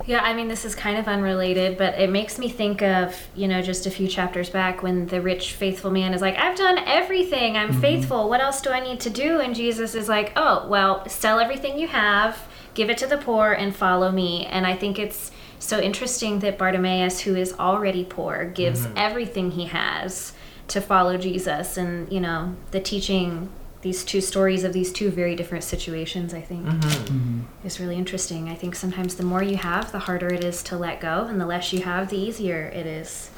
Yeah, 0.07 0.21
I 0.23 0.35
mean, 0.35 0.49
this 0.49 0.65
is 0.65 0.75
kind 0.75 0.99
of 0.99 1.07
unrelated, 1.07 1.79
but 1.79 1.95
it 1.99 2.11
makes 2.11 2.39
me 2.39 2.49
think 2.49 2.83
of, 2.83 3.17
you 3.37 3.47
know, 3.47 3.63
just 3.63 3.87
a 3.87 3.91
few 3.91 4.09
chapters 4.09 4.51
back 4.51 4.83
when 4.83 5.07
the 5.07 5.21
rich, 5.21 5.53
faithful 5.53 5.91
man 5.91 6.13
is 6.13 6.21
like, 6.21 6.37
I've 6.37 6.57
done 6.57 6.79
everything. 6.79 7.57
I'm 7.57 7.71
mm-hmm. 7.71 7.81
faithful. 7.81 8.29
What 8.29 8.41
else 8.41 8.61
do 8.61 8.71
I 8.71 8.81
need 8.81 9.01
to 9.01 9.11
do? 9.11 9.41
And 9.41 9.55
Jesus 9.55 9.95
is 9.95 10.09
like, 10.09 10.33
oh, 10.35 10.67
well, 10.69 11.09
sell 11.09 11.39
everything 11.39 11.79
you 11.79 11.87
have, 11.89 12.49
give 12.75 12.91
it 12.91 12.99
to 12.99 13.07
the 13.07 13.19
poor, 13.19 13.53
and 13.53 13.75
follow 13.75 14.11
me. 14.11 14.47
And 14.47 14.67
I 14.67 14.77
think 14.77 14.99
it's 14.99 15.31
so 15.61 15.79
interesting 15.79 16.41
that 16.41 16.59
Bartimaeus, 16.59 17.21
who 17.21 17.37
is 17.37 17.53
already 17.55 18.05
poor, 18.05 18.47
gives 18.47 18.81
mm-hmm. 18.81 18.99
everything 18.99 19.53
he 19.53 19.67
has 19.67 20.33
to 20.69 20.81
follow 20.81 21.17
Jesus. 21.17 21.77
And, 21.77 22.13
you 22.13 22.21
know, 22.21 22.57
the 22.73 22.81
teaching 22.81 23.51
these 23.83 24.05
two 24.05 24.21
stories 24.21 24.65
of 24.65 24.73
these 24.73 24.93
two 24.93 25.11
very 25.11 25.35
different 25.35 25.65
situations, 25.65 26.33
I 26.33 26.41
think 26.41 26.65
mm-hmm. 26.65 26.89
Mm-hmm. 26.89 27.67
is 27.67 27.81
really 27.81 27.97
interesting. 27.97 28.49
I 28.49 28.55
think 28.55 28.75
sometimes 28.75 29.17
the 29.17 29.25
more 29.25 29.43
you 29.43 29.57
have, 29.57 29.93
the 29.93 29.99
harder 29.99 30.33
it 30.33 30.45
is 30.45 30.63
to 30.65 30.77
let 30.77 31.01
go, 31.01 31.27
and 31.29 31.41
the 31.41 31.47
less 31.47 31.73
you 31.73 31.83
have, 31.83 32.09
the 32.09 32.17
easier 32.17 32.67
it 32.67 32.87
is 32.87 33.31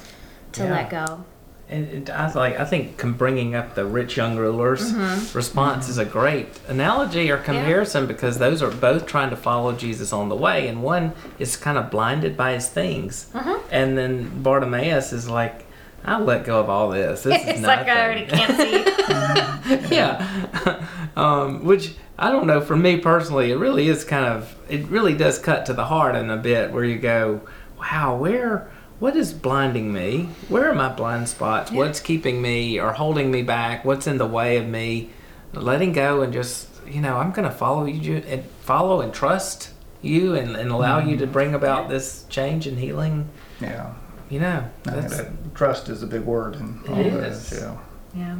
to 0.52 0.64
Yeah. 0.64 0.70
let 0.70 0.90
go. 0.90 1.24
And 1.66 1.88
it, 1.88 2.10
I 2.10 2.26
was 2.26 2.34
like, 2.34 2.60
I 2.60 2.66
think 2.66 3.02
bringing 3.16 3.54
up 3.54 3.74
the 3.74 3.86
rich 3.86 4.18
young 4.18 4.36
ruler's 4.36 4.92
mm-hmm. 4.92 5.34
response 5.34 5.88
is 5.88 5.96
a 5.96 6.04
great 6.04 6.48
analogy 6.68 7.30
or 7.30 7.38
comparison 7.38 8.06
because 8.06 8.36
those 8.36 8.60
are 8.62 8.70
both 8.70 9.06
trying 9.06 9.30
to 9.30 9.36
follow 9.36 9.72
Jesus 9.72 10.12
on 10.12 10.28
the 10.28 10.36
way, 10.36 10.68
and 10.68 10.82
one 10.82 11.14
is 11.38 11.56
kind 11.56 11.78
of 11.78 11.90
blinded 11.90 12.36
by 12.36 12.52
his 12.52 12.68
things, 12.68 13.30
and 13.70 13.96
then 13.96 14.42
Bartimaeus 14.42 15.14
is 15.14 15.26
like, 15.26 15.64
"I'll 16.04 16.25
let 16.25 16.44
go 16.44 16.61
of 16.61 16.68
all 16.68 16.90
this. 16.90 17.23
This 17.23 17.40
is 17.40 17.49
it's 17.49 17.61
nothing." 17.61 17.87
like 17.87 17.96
I 17.96 18.04
already 18.04 18.26
can't 18.26 19.88
see. 19.88 19.94
yeah. 19.94 20.87
um, 21.16 21.64
which 21.64 21.94
I 22.18 22.30
don't 22.30 22.46
know. 22.46 22.61
For 22.61 22.76
me 22.76 22.99
personally, 22.99 23.50
it 23.50 23.56
really 23.56 23.88
is 23.88 24.04
kind 24.04 24.26
of. 24.26 24.56
It 24.68 24.87
really 24.87 25.14
does 25.14 25.38
cut 25.38 25.66
to 25.66 25.73
the 25.73 25.87
heart 25.87 26.16
in 26.16 26.30
a 26.30 26.37
bit 26.37 26.73
where 26.73 26.84
you 26.84 26.99
go, 26.99 27.40
"Wow, 27.78 28.16
where? 28.16 28.70
What 29.00 29.16
is 29.16 29.32
blinding 29.32 29.92
me? 29.92 30.28
Where 30.49 30.70
are 30.70 30.75
my 30.75 30.88
blind 30.88 31.28
spots? 31.28 31.73
What's 31.73 31.99
keeping 32.00 32.40
me 32.40 32.78
or 32.80 32.92
holding 32.92 33.30
me 33.30 33.42
back? 33.42 33.84
What's 33.84 34.06
in 34.06 34.18
the 34.18 34.26
way 34.26 34.56
of 34.56 34.68
me 34.68 35.11
letting 35.52 35.92
go 35.92 36.23
and 36.23 36.32
just 36.32 36.68
you 36.87 37.00
know 37.00 37.16
I'm 37.16 37.32
going 37.32 37.49
to 37.49 37.54
follow 37.54 37.87
you 37.87 38.16
and 38.16 38.44
follow 38.61 39.00
and 39.00 39.12
trust 39.12 39.70
you 40.02 40.34
and, 40.34 40.54
and 40.54 40.70
allow 40.70 40.99
you 40.99 41.16
to 41.16 41.26
bring 41.26 41.54
about 41.54 41.88
this 41.88 42.25
change 42.28 42.66
and 42.66 42.78
healing. 42.78 43.28
Yeah, 43.61 43.94
You 44.31 44.40
know, 44.40 44.69
I 44.87 44.90
think 44.90 45.02
that's, 45.02 45.16
that 45.19 45.54
trust 45.54 45.88
is 45.88 46.02
a 46.02 46.07
big 46.07 46.23
word 46.23 46.57
in 46.57 46.81
all 46.88 46.99
It 46.99 47.11
this. 47.11 47.52
is. 47.52 47.61
Yeah, 47.61 47.76
yeah, 48.16 48.37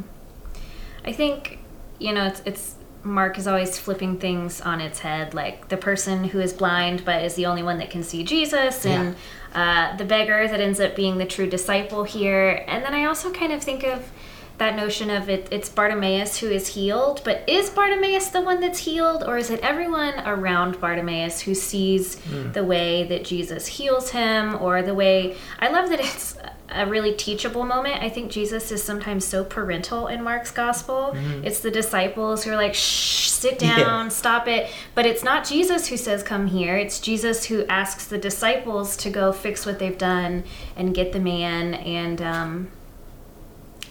I 1.05 1.11
think 1.13 1.59
you 1.99 2.13
know 2.13 2.25
it's 2.25 2.41
it's 2.45 2.75
Mark 3.03 3.37
is 3.37 3.47
always 3.47 3.77
flipping 3.77 4.17
things 4.17 4.61
on 4.61 4.81
its 4.81 4.99
head, 4.99 5.35
like 5.35 5.67
the 5.69 5.77
person 5.77 6.23
who 6.23 6.39
is 6.39 6.53
blind 6.53 7.05
but 7.05 7.23
is 7.23 7.35
the 7.35 7.45
only 7.45 7.61
one 7.61 7.77
that 7.77 7.91
can 7.91 8.03
see 8.03 8.23
Jesus, 8.23 8.83
and 8.85 9.15
uh, 9.53 9.95
the 9.97 10.05
beggar 10.05 10.47
that 10.47 10.59
ends 10.59 10.79
up 10.79 10.95
being 10.95 11.19
the 11.19 11.25
true 11.25 11.47
disciple 11.47 12.03
here. 12.03 12.65
And 12.67 12.83
then 12.83 12.93
I 12.95 13.05
also 13.05 13.31
kind 13.31 13.53
of 13.53 13.61
think 13.61 13.83
of 13.83 14.11
that 14.57 14.75
notion 14.75 15.09
of 15.09 15.29
it, 15.29 15.47
it's 15.51 15.69
Bartimaeus 15.69 16.37
who 16.37 16.49
is 16.49 16.67
healed, 16.69 17.21
but 17.25 17.43
is 17.47 17.69
Bartimaeus 17.69 18.29
the 18.29 18.41
one 18.41 18.59
that's 18.59 18.79
healed, 18.79 19.23
or 19.23 19.37
is 19.37 19.49
it 19.49 19.59
everyone 19.61 20.13
around 20.25 20.79
Bartimaeus 20.79 21.41
who 21.41 21.53
sees 21.53 22.15
the 22.53 22.63
way 22.63 23.03
that 23.03 23.25
Jesus 23.25 23.67
heals 23.67 24.11
him, 24.11 24.55
or 24.61 24.81
the 24.81 24.95
way 24.95 25.35
I 25.59 25.69
love 25.69 25.89
that 25.89 25.99
it's 25.99 26.37
a 26.69 26.85
really 26.85 27.13
teachable 27.13 27.63
moment. 27.63 28.01
I 28.01 28.09
think 28.09 28.31
Jesus 28.31 28.71
is 28.71 28.81
sometimes 28.81 29.23
so 29.25 29.43
parental 29.43 30.07
in 30.07 30.23
Mark's 30.23 30.51
gospel. 30.51 31.13
It's 31.43 31.59
the 31.59 31.71
disciples 31.71 32.43
who 32.43 32.51
are 32.51 32.55
like, 32.55 32.73
shh, 32.73 33.29
sit 33.29 33.59
down, 33.59 34.09
stop 34.09 34.47
it. 34.47 34.69
But 34.95 35.05
it's 35.05 35.23
not 35.23 35.45
Jesus 35.45 35.87
who 35.87 35.95
says, 35.95 36.23
come 36.23 36.47
here. 36.47 36.75
It's 36.75 36.99
Jesus 36.99 37.45
who 37.45 37.65
asks 37.67 38.07
the 38.07 38.17
disciples 38.17 38.97
to 38.97 39.09
go 39.09 39.31
fix 39.31 39.65
what 39.65 39.77
they've 39.77 39.97
done 39.97 40.43
and 40.75 40.95
get 40.95 41.13
the 41.13 41.19
man. 41.19 41.75
And, 41.75 42.21
um, 42.21 42.71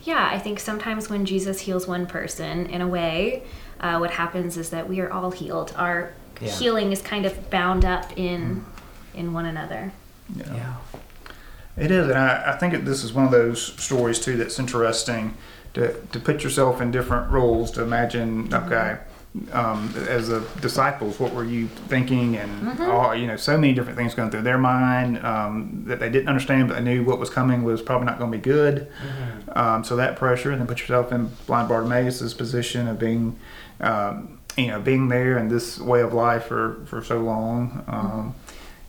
yeah, 0.05 0.29
I 0.33 0.39
think 0.39 0.61
sometimes 0.61 1.09
when 1.11 1.25
Jesus 1.25 1.61
heals 1.61 1.87
one 1.89 2.07
person, 2.07 2.67
in 2.67 2.81
a 2.81 2.87
way, 2.89 3.43
uh, 3.81 3.99
what 3.99 4.13
happens 4.13 4.57
is 4.57 4.71
that 4.71 4.89
we 4.89 5.01
are 5.01 5.11
all 5.13 5.31
healed. 5.33 5.73
Our 5.77 6.13
Yeah. 6.41 6.51
healing 6.51 6.93
is 6.93 7.01
kind 7.03 7.27
of 7.27 7.51
bound 7.51 7.85
up 7.85 8.07
in 8.17 8.65
in 9.15 9.33
one 9.33 9.47
another. 9.47 9.93
yeah. 10.37 10.75
it 11.77 11.91
is, 11.91 12.09
and 12.09 12.19
I, 12.19 12.53
I 12.55 12.57
think 12.59 12.73
that 12.73 12.85
this 12.85 13.03
is 13.05 13.13
one 13.13 13.25
of 13.25 13.31
those 13.31 13.61
stories 13.83 14.19
too 14.21 14.37
that's 14.37 14.59
interesting 14.59 15.35
to 15.75 15.95
to 16.13 16.21
put 16.21 16.43
yourself 16.45 16.81
in 16.81 16.91
different 16.91 17.31
roles 17.31 17.71
to 17.73 17.83
imagine. 17.83 18.53
Okay. 18.53 18.99
Um, 19.51 19.93
as 20.09 20.29
the 20.29 20.47
disciples, 20.61 21.19
what 21.19 21.35
were 21.35 21.45
you 21.45 21.67
thinking, 21.67 22.37
and 22.37 22.81
all 22.83 23.17
you 23.17 23.27
know, 23.27 23.37
so 23.37 23.59
many 23.59 23.75
different 23.75 23.99
things 23.99 24.15
going 24.15 24.31
through 24.31 24.43
their 24.43 24.59
mind 24.59 25.19
um, 25.25 25.83
that 25.87 25.99
they 25.99 26.09
didn't 26.09 26.29
understand, 26.29 26.69
but 26.69 26.75
they 26.77 26.85
knew 26.85 27.03
what 27.03 27.19
was 27.19 27.31
coming 27.31 27.65
was 27.65 27.83
probably 27.83 28.07
not 28.07 28.19
going 28.19 28.31
to 28.31 28.39
be 28.39 28.43
good. 28.43 28.87
Um, 29.49 29.83
so 29.83 29.97
that 29.97 30.15
pressure, 30.15 30.53
and 30.53 30.61
then 30.61 30.69
put 30.69 30.79
yourself 30.79 31.11
in 31.11 31.31
blind 31.47 31.69
Bartimaeus' 31.69 32.33
position 32.33 32.87
of 32.87 33.01
being 33.01 33.37
um, 33.81 34.39
you 34.57 34.69
know, 34.69 34.81
being 34.81 35.09
there 35.09 35.37
in 35.39 35.49
this 35.49 35.79
way 35.79 36.01
of 36.01 36.13
life 36.13 36.45
for, 36.45 36.85
for 36.87 37.03
so 37.03 37.19
long. 37.19 37.85
Um, 37.89 38.35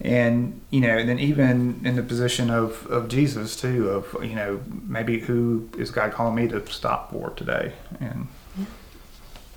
and, 0.02 0.62
you 0.70 0.82
know, 0.82 0.98
and 0.98 1.08
then 1.10 1.20
even 1.20 1.82
in 1.84 1.96
the 1.96 2.04
position 2.04 2.50
of, 2.50 2.86
of 2.88 3.08
Jesus 3.08 3.60
too, 3.60 3.90
of, 3.90 4.24
you 4.24 4.36
know, 4.36 4.62
maybe 4.88 5.20
who 5.20 5.70
is 5.78 5.90
God 5.90 6.12
calling 6.12 6.36
me 6.36 6.48
to 6.50 6.66
stop 6.68 7.12
for 7.12 7.32
today 7.32 7.74
and, 8.00 8.28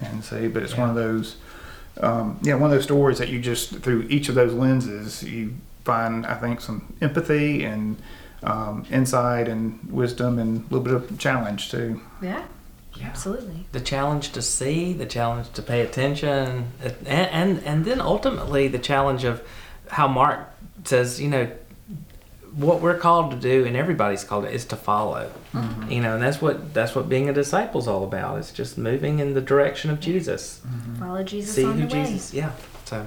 and 0.00 0.23
say, 0.25 0.49
but 0.49 0.62
it's 0.62 0.76
one 0.76 0.88
of 0.88 0.95
those, 0.95 1.37
um, 2.00 2.38
yeah, 2.43 2.55
one 2.55 2.71
of 2.71 2.76
those 2.76 2.85
stories 2.85 3.19
that 3.19 3.28
you 3.28 3.40
just, 3.40 3.71
through 3.81 4.02
each 4.09 4.28
of 4.28 4.35
those 4.35 4.52
lenses, 4.52 5.23
you 5.23 5.55
find, 5.85 6.26
I 6.26 6.35
think, 6.35 6.61
some 6.61 6.95
empathy 7.00 7.64
and, 7.64 7.97
um, 8.43 8.85
insight 8.90 9.49
and 9.49 9.81
wisdom 9.90 10.38
and 10.38 10.59
a 10.71 10.75
little 10.75 10.81
bit 10.81 10.95
of 10.95 11.19
challenge 11.19 11.71
too. 11.71 12.00
Yeah, 12.23 12.45
Yeah. 12.95 13.07
absolutely. 13.07 13.67
the 13.73 13.81
challenge 13.81 14.31
to 14.33 14.43
see, 14.43 14.93
the 14.93 15.07
challenge 15.07 15.50
to 15.55 15.62
pay 15.62 15.81
attention, 15.81 16.69
and 16.81 17.07
and, 17.07 17.62
and 17.64 17.85
then 17.85 18.00
ultimately 18.00 18.69
the 18.69 18.78
challenge 18.78 19.25
of 19.25 19.43
how 19.88 20.07
Mark 20.07 20.40
says, 20.85 21.21
you 21.21 21.28
know, 21.28 21.50
what 22.55 22.81
we're 22.81 22.99
called 22.99 23.31
to 23.33 23.37
do, 23.37 23.64
and 23.64 23.76
everybody's 23.76 24.25
called 24.25 24.45
it, 24.45 24.52
is 24.55 24.64
to 24.67 24.76
follow. 24.76 25.31
You 25.88 26.00
know, 26.00 26.14
and 26.14 26.23
that's 26.23 26.40
what 26.43 26.75
that's 26.75 26.95
what 26.95 27.09
being 27.09 27.28
a 27.28 27.33
disciple 27.33 27.81
is 27.81 27.88
all 27.88 28.05
about. 28.05 28.38
It's 28.38 28.52
just 28.52 28.76
moving 28.78 29.19
in 29.19 29.35
the 29.35 29.40
direction 29.40 29.90
of 29.90 30.00
Jesus. 30.00 30.61
Follow 30.99 31.23
Jesus 31.25 31.55
See 31.55 31.64
on 31.64 31.78
who 31.81 31.87
the 31.88 31.95
way. 31.97 32.05
Jesus. 32.05 32.35
Yeah. 32.35 32.52
So. 32.85 33.07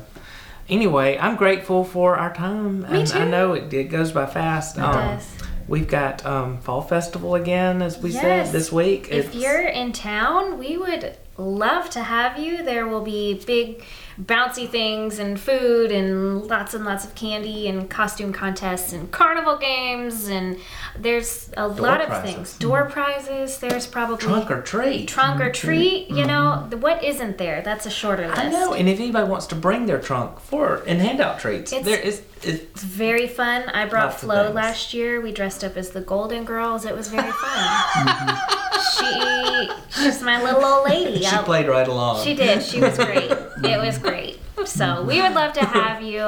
Anyway, 0.69 1.17
I'm 1.19 1.35
grateful 1.35 1.83
for 1.83 2.15
our 2.15 2.33
time. 2.33 2.81
Me 2.83 3.01
and 3.01 3.11
I 3.13 3.25
know 3.25 3.53
it, 3.53 3.73
it 3.73 3.85
goes 3.85 4.11
by 4.11 4.25
fast. 4.25 4.77
It 4.77 4.81
Um, 4.83 4.93
does. 4.93 5.27
We've 5.67 5.87
got 5.87 6.25
um, 6.25 6.59
fall 6.59 6.81
festival 6.81 7.35
again, 7.35 7.81
as 7.81 7.97
we 7.97 8.11
Yes. 8.11 8.21
said 8.21 8.51
this 8.53 8.71
week. 8.71 9.07
If 9.11 9.29
It's- 9.29 9.35
you're 9.35 9.61
in 9.67 9.91
town, 9.91 10.57
we 10.59 10.77
would 10.77 11.17
love 11.41 11.89
to 11.91 12.03
have 12.03 12.39
you. 12.39 12.63
There 12.63 12.87
will 12.87 13.01
be 13.01 13.41
big 13.45 13.83
bouncy 14.19 14.69
things 14.69 15.19
and 15.19 15.39
food 15.39 15.91
and 15.91 16.45
lots 16.45 16.73
and 16.73 16.85
lots 16.85 17.05
of 17.05 17.15
candy 17.15 17.67
and 17.67 17.89
costume 17.89 18.31
contests 18.31 18.93
and 18.93 19.09
carnival 19.11 19.57
games 19.57 20.27
and 20.27 20.57
there's 20.97 21.49
a 21.57 21.67
lot 21.67 22.01
of 22.01 22.23
things. 22.23 22.57
Door 22.57 22.85
prizes. 22.85 23.57
There's 23.59 23.87
probably 23.87 24.17
trunk 24.17 24.51
or 24.51 24.61
treat. 24.61 25.07
trunk 25.07 25.39
or 25.39 25.45
mm-hmm. 25.45 25.67
treat. 25.67 26.09
You 26.09 26.25
know, 26.25 26.57
mm-hmm. 26.59 26.69
the- 26.69 26.77
what 26.77 27.03
isn't 27.03 27.37
there? 27.37 27.61
That's 27.61 27.85
a 27.85 27.89
shorter 27.89 28.27
list. 28.27 28.39
I 28.39 28.49
know, 28.49 28.73
and 28.73 28.89
if 28.89 28.99
anybody 28.99 29.27
wants 29.27 29.47
to 29.47 29.55
bring 29.55 29.85
their 29.85 29.99
trunk 29.99 30.39
for 30.39 30.83
and 30.85 31.01
hand 31.01 31.21
out 31.21 31.39
treats, 31.39 31.71
It's- 31.71 31.85
there 31.85 31.99
is 31.99 32.21
it's 32.43 32.63
It's 32.63 32.83
very 32.83 33.27
fun. 33.27 33.69
I 33.69 33.85
brought 33.85 34.19
Flo 34.19 34.51
last 34.51 34.95
year. 34.95 35.21
We 35.21 35.31
dressed 35.31 35.63
up 35.63 35.77
as 35.77 35.91
the 35.91 36.01
Golden 36.01 36.43
Girls. 36.43 36.85
It 36.85 36.95
was 36.95 37.07
very 37.07 37.31
fun. 37.31 37.31
Mm-hmm. 38.01 38.60
She 38.97 39.69
she's 40.03 40.21
my 40.21 40.41
little 40.43 40.63
old 40.63 40.89
lady. 40.89 41.19
she 41.21 41.27
I- 41.35 41.43
played 41.43 41.67
right 41.67 41.87
along. 41.87 42.23
She 42.23 42.33
did. 42.35 42.61
She 42.63 42.79
was 42.79 42.95
great. 43.05 43.31
it 43.31 43.79
was 43.85 43.97
great. 43.97 44.39
So 44.65 45.03
we 45.03 45.21
would 45.21 45.33
love 45.33 45.53
to 45.53 45.65
have 45.65 46.01
you. 46.01 46.21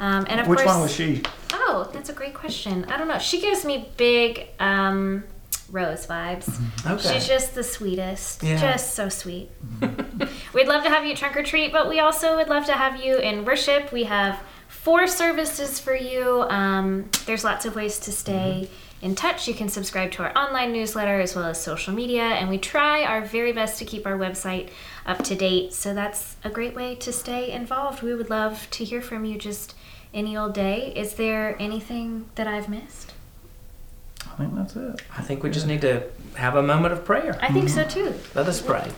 Um, 0.00 0.26
and 0.28 0.40
of 0.40 0.46
Which 0.48 0.58
course, 0.58 0.66
one 0.68 0.80
was 0.82 0.92
she? 0.94 1.22
Oh, 1.52 1.88
that's 1.92 2.08
a 2.10 2.12
great 2.12 2.34
question. 2.34 2.84
I 2.86 2.96
don't 2.98 3.08
know. 3.08 3.18
She 3.18 3.40
gives 3.40 3.64
me 3.64 3.88
big 3.96 4.48
um, 4.58 5.22
Rose 5.70 6.06
vibes. 6.06 6.50
Okay. 6.86 7.14
She's 7.14 7.26
just 7.26 7.54
the 7.54 7.62
sweetest. 7.62 8.42
Yeah. 8.42 8.56
Just 8.58 8.94
so 8.94 9.08
sweet. 9.08 9.50
We'd 10.52 10.66
love 10.68 10.82
to 10.84 10.90
have 10.90 11.06
you 11.06 11.14
trunk 11.14 11.36
or 11.36 11.42
treat, 11.42 11.72
but 11.72 11.88
we 11.88 12.00
also 12.00 12.36
would 12.36 12.48
love 12.48 12.66
to 12.66 12.72
have 12.72 13.02
you 13.02 13.16
in 13.18 13.44
worship. 13.44 13.92
We 13.92 14.04
have 14.04 14.40
four 14.68 15.06
services 15.06 15.78
for 15.78 15.94
you. 15.94 16.42
Um, 16.48 17.08
there's 17.26 17.44
lots 17.44 17.64
of 17.64 17.74
ways 17.76 17.98
to 18.00 18.12
stay 18.12 18.68
in 19.02 19.16
touch. 19.16 19.48
You 19.48 19.54
can 19.54 19.68
subscribe 19.68 20.12
to 20.12 20.22
our 20.22 20.38
online 20.38 20.72
newsletter 20.72 21.20
as 21.20 21.36
well 21.36 21.46
as 21.46 21.62
social 21.62 21.92
media, 21.92 22.22
and 22.22 22.48
we 22.48 22.56
try 22.56 23.04
our 23.04 23.20
very 23.20 23.52
best 23.52 23.78
to 23.80 23.84
keep 23.84 24.06
our 24.06 24.16
website 24.16 24.70
up 25.04 25.22
to 25.24 25.34
date. 25.34 25.74
So 25.74 25.92
that's 25.92 26.36
a 26.44 26.50
great 26.50 26.74
way 26.74 26.94
to 26.94 27.12
stay 27.12 27.50
involved. 27.50 28.02
We 28.02 28.14
would 28.14 28.30
love 28.30 28.68
to 28.70 28.84
hear 28.84 29.02
from 29.02 29.24
you 29.24 29.36
just 29.36 29.74
any 30.14 30.36
old 30.36 30.54
day. 30.54 30.92
Is 30.94 31.14
there 31.14 31.56
anything 31.60 32.30
that 32.36 32.46
I've 32.46 32.68
missed? 32.68 33.12
I 34.24 34.36
think 34.36 34.54
that's 34.54 34.76
it. 34.76 35.02
I 35.16 35.22
think 35.22 35.42
we 35.42 35.50
just 35.50 35.66
need 35.66 35.82
to 35.82 36.04
have 36.36 36.56
a 36.56 36.62
moment 36.62 36.92
of 36.92 37.04
prayer. 37.04 37.38
I 37.42 37.52
think 37.52 37.68
so 37.68 37.84
mm-hmm. 37.84 37.90
too. 37.90 38.14
Let 38.34 38.46
us 38.46 38.62
pray. 38.62 38.90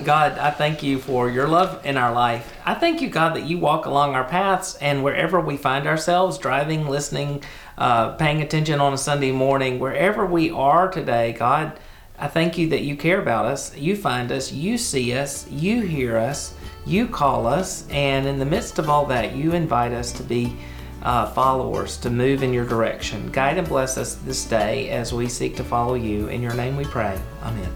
God, 0.04 0.38
I 0.38 0.50
thank 0.50 0.82
you 0.82 0.98
for 0.98 1.28
your 1.28 1.46
love 1.46 1.84
in 1.84 1.98
our 1.98 2.12
life. 2.12 2.54
I 2.64 2.74
thank 2.74 3.02
you, 3.02 3.10
God, 3.10 3.36
that 3.36 3.44
you 3.44 3.58
walk 3.58 3.84
along 3.84 4.14
our 4.14 4.24
paths 4.24 4.76
and 4.76 5.04
wherever 5.04 5.40
we 5.40 5.56
find 5.56 5.86
ourselves, 5.86 6.38
driving, 6.38 6.86
listening, 6.88 7.42
uh, 7.78 8.12
paying 8.12 8.42
attention 8.42 8.80
on 8.80 8.92
a 8.92 8.98
Sunday 8.98 9.32
morning, 9.32 9.78
wherever 9.78 10.24
we 10.24 10.50
are 10.50 10.90
today, 10.90 11.32
God, 11.32 11.78
I 12.18 12.28
thank 12.28 12.56
you 12.56 12.68
that 12.70 12.82
you 12.82 12.96
care 12.96 13.20
about 13.20 13.44
us. 13.44 13.76
You 13.76 13.96
find 13.96 14.32
us, 14.32 14.50
you 14.50 14.78
see 14.78 15.12
us, 15.12 15.46
you 15.50 15.82
hear 15.82 16.16
us, 16.16 16.54
you 16.86 17.06
call 17.06 17.46
us, 17.46 17.86
and 17.90 18.26
in 18.26 18.38
the 18.38 18.46
midst 18.46 18.78
of 18.78 18.88
all 18.88 19.04
that, 19.06 19.36
you 19.36 19.52
invite 19.52 19.92
us 19.92 20.12
to 20.12 20.22
be 20.22 20.56
uh, 21.02 21.26
followers 21.32 21.98
to 21.98 22.10
move 22.10 22.42
in 22.42 22.52
your 22.52 22.64
direction. 22.64 23.30
Guide 23.30 23.58
and 23.58 23.68
bless 23.68 23.98
us 23.98 24.14
this 24.16 24.44
day 24.44 24.88
as 24.90 25.12
we 25.12 25.28
seek 25.28 25.56
to 25.56 25.64
follow 25.64 25.94
you. 25.94 26.28
In 26.28 26.42
your 26.42 26.54
name 26.54 26.76
we 26.76 26.84
pray. 26.84 27.20
Amen. 27.42 27.72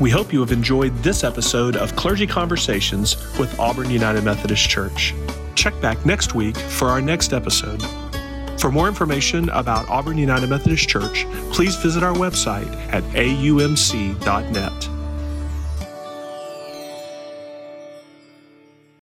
We 0.00 0.10
hope 0.10 0.32
you 0.32 0.38
have 0.40 0.52
enjoyed 0.52 0.96
this 0.98 1.24
episode 1.24 1.74
of 1.74 1.96
Clergy 1.96 2.26
Conversations 2.26 3.16
with 3.36 3.58
Auburn 3.58 3.90
United 3.90 4.22
Methodist 4.22 4.68
Church. 4.68 5.12
Check 5.58 5.80
back 5.80 6.06
next 6.06 6.36
week 6.36 6.56
for 6.56 6.86
our 6.86 7.00
next 7.00 7.32
episode. 7.32 7.82
For 8.60 8.70
more 8.70 8.86
information 8.86 9.48
about 9.48 9.88
Auburn 9.88 10.16
United 10.16 10.48
Methodist 10.48 10.88
Church, 10.88 11.26
please 11.52 11.74
visit 11.74 12.04
our 12.04 12.14
website 12.14 12.72
at 12.92 13.02
aumc.net. 13.02 14.97